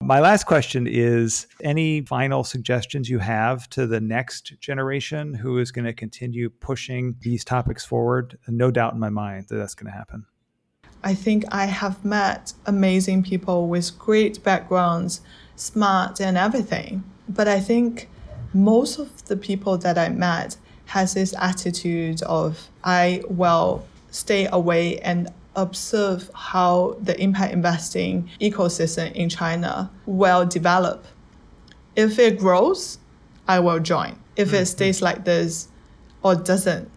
My 0.01 0.21
last 0.21 0.45
question 0.45 0.87
is 0.87 1.47
any 1.61 2.01
final 2.01 2.43
suggestions 2.43 3.09
you 3.09 3.19
have 3.19 3.69
to 3.71 3.85
the 3.85 3.99
next 3.99 4.53
generation 4.61 5.33
who 5.33 5.57
is 5.57 5.71
going 5.71 5.85
to 5.85 5.93
continue 5.93 6.49
pushing 6.49 7.15
these 7.19 7.43
topics 7.43 7.83
forward? 7.83 8.37
No 8.47 8.71
doubt 8.71 8.93
in 8.93 8.99
my 8.99 9.09
mind 9.09 9.47
that 9.49 9.57
that's 9.57 9.75
going 9.75 9.91
to 9.91 9.97
happen. 9.97 10.25
I 11.03 11.13
think 11.13 11.43
I 11.51 11.65
have 11.65 12.03
met 12.05 12.53
amazing 12.65 13.23
people 13.23 13.67
with 13.67 13.97
great 13.99 14.41
backgrounds, 14.43 15.21
smart 15.55 16.21
and 16.21 16.37
everything. 16.37 17.03
But 17.27 17.47
I 17.47 17.59
think 17.59 18.09
most 18.53 18.99
of 18.99 19.25
the 19.25 19.37
people 19.37 19.77
that 19.79 19.97
I 19.97 20.09
met 20.09 20.55
has 20.89 21.13
this 21.13 21.35
attitude 21.37 22.21
of 22.23 22.67
I 22.83 23.21
will 23.29 23.85
stay 24.09 24.47
away 24.51 24.97
and 24.99 25.31
observe 25.55 26.31
how 26.33 26.97
the 26.99 27.19
impact 27.21 27.53
investing 27.53 28.27
ecosystem 28.41 29.11
in 29.13 29.29
China 29.29 29.91
will 30.07 30.47
develop. 30.47 31.05
If 31.95 32.17
it 32.17 32.39
grows, 32.39 32.97
I 33.47 33.59
will 33.59 33.79
join. 33.79 34.17
If 34.35 34.47
mm-hmm. 34.47 34.57
it 34.57 34.65
stays 34.65 34.99
like 35.01 35.25
this 35.25 35.67
or 36.23 36.33
doesn't, 36.33 36.89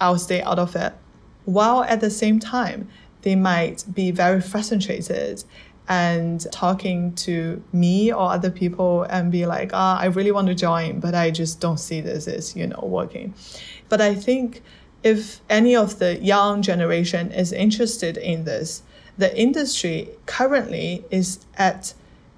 I'll 0.00 0.18
stay 0.18 0.40
out 0.40 0.60
of 0.60 0.76
it. 0.76 0.92
While 1.44 1.82
at 1.82 2.00
the 2.00 2.10
same 2.10 2.38
time, 2.38 2.88
they 3.22 3.34
might 3.34 3.84
be 3.92 4.12
very 4.12 4.40
frustrated 4.40 5.42
and 5.92 6.50
talking 6.50 7.14
to 7.14 7.62
me 7.70 8.10
or 8.10 8.32
other 8.32 8.50
people 8.50 9.02
and 9.10 9.30
be 9.30 9.44
like, 9.44 9.72
ah, 9.74 9.98
I 10.00 10.06
really 10.06 10.32
want 10.32 10.46
to 10.48 10.54
join, 10.54 11.00
but 11.00 11.14
I 11.14 11.30
just 11.30 11.60
don't 11.60 11.76
see 11.76 12.00
this 12.00 12.26
as, 12.26 12.56
you 12.56 12.66
know, 12.66 12.80
working. 12.82 13.34
But 13.90 14.00
I 14.00 14.14
think 14.14 14.62
if 15.02 15.42
any 15.50 15.76
of 15.76 15.98
the 15.98 16.18
young 16.18 16.62
generation 16.62 17.30
is 17.30 17.52
interested 17.52 18.16
in 18.16 18.44
this, 18.44 18.82
the 19.18 19.38
industry 19.38 20.08
currently 20.24 21.04
is 21.10 21.40
at 21.58 21.92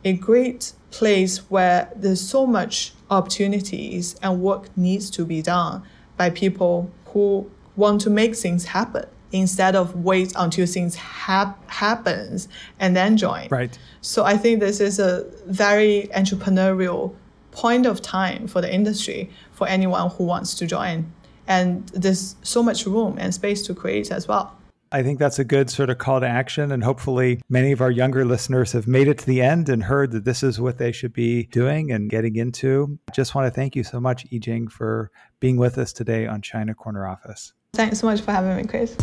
a 0.05 0.15
great 0.15 0.73
place 0.91 1.39
where 1.49 1.93
there's 1.95 2.21
so 2.21 2.49
much 2.49 2.93
opportunities 3.09 4.17
and 4.21 4.43
work 4.43 4.77
needs 4.77 5.09
to 5.11 5.25
be 5.25 5.41
done 5.43 5.85
by 6.17 6.29
people 6.29 6.91
who 7.13 7.49
want 7.77 8.01
to 8.01 8.11
make 8.11 8.35
things 8.35 8.65
happen 8.65 9.07
instead 9.35 9.75
of 9.75 9.97
wait 9.97 10.33
until 10.37 10.65
things 10.65 10.95
hap- 10.95 11.69
happens 11.69 12.49
and 12.79 12.97
then 12.97 13.17
join. 13.17 13.49
Right. 13.51 13.77
So 14.01 14.25
I 14.25 14.37
think 14.37 14.61
this 14.61 14.81
is 14.81 14.99
a 14.99 15.27
very 15.47 16.09
entrepreneurial 16.15 17.15
point 17.51 17.85
of 17.85 18.01
time 18.01 18.47
for 18.47 18.61
the 18.61 18.73
industry 18.73 19.31
for 19.53 19.67
anyone 19.69 20.11
who 20.11 20.25
wants 20.25 20.55
to 20.55 20.67
join. 20.67 21.13
And 21.47 21.89
there's 21.89 22.37
so 22.43 22.63
much 22.63 22.87
room 22.87 23.17
and 23.19 23.35
space 23.35 23.63
to 23.63 23.75
create 23.75 24.11
as 24.11 24.29
well. 24.29 24.57
I 24.93 25.03
think 25.03 25.19
that's 25.19 25.41
a 25.41 25.45
good 25.45 25.69
sort 25.69 25.91
of 25.91 25.99
call 25.99 26.21
to 26.21 26.29
action. 26.29 26.71
And 26.71 26.85
hopefully, 26.85 27.41
many 27.49 27.73
of 27.73 27.81
our 27.81 27.91
younger 27.91 28.25
listeners 28.25 28.71
have 28.73 28.87
made 28.87 29.09
it 29.09 29.19
to 29.19 29.27
the 29.27 29.43
end 29.43 29.69
and 29.69 29.83
heard 29.83 30.13
that 30.13 30.25
this 30.25 30.45
is 30.45 30.61
what 30.61 30.79
they 30.79 30.93
should 30.93 31.13
be 31.13 31.47
doing 31.47 31.91
and 31.91 32.09
getting 32.09 32.37
into. 32.37 33.01
Just 33.13 33.35
want 33.35 33.47
to 33.47 33.51
thank 33.51 33.75
you 33.75 33.83
so 33.83 33.99
much, 33.99 34.25
Yijing, 34.31 34.71
for 34.71 35.11
being 35.41 35.57
with 35.57 35.77
us 35.79 35.93
today 35.93 36.29
on 36.29 36.41
China 36.41 36.75
Corner 36.75 37.09
Office. 37.09 37.53
Thanks 37.75 37.99
so 37.99 38.07
much 38.07 38.21
for 38.21 38.31
having 38.31 38.57
me, 38.57 38.65
Chris. 38.65 38.97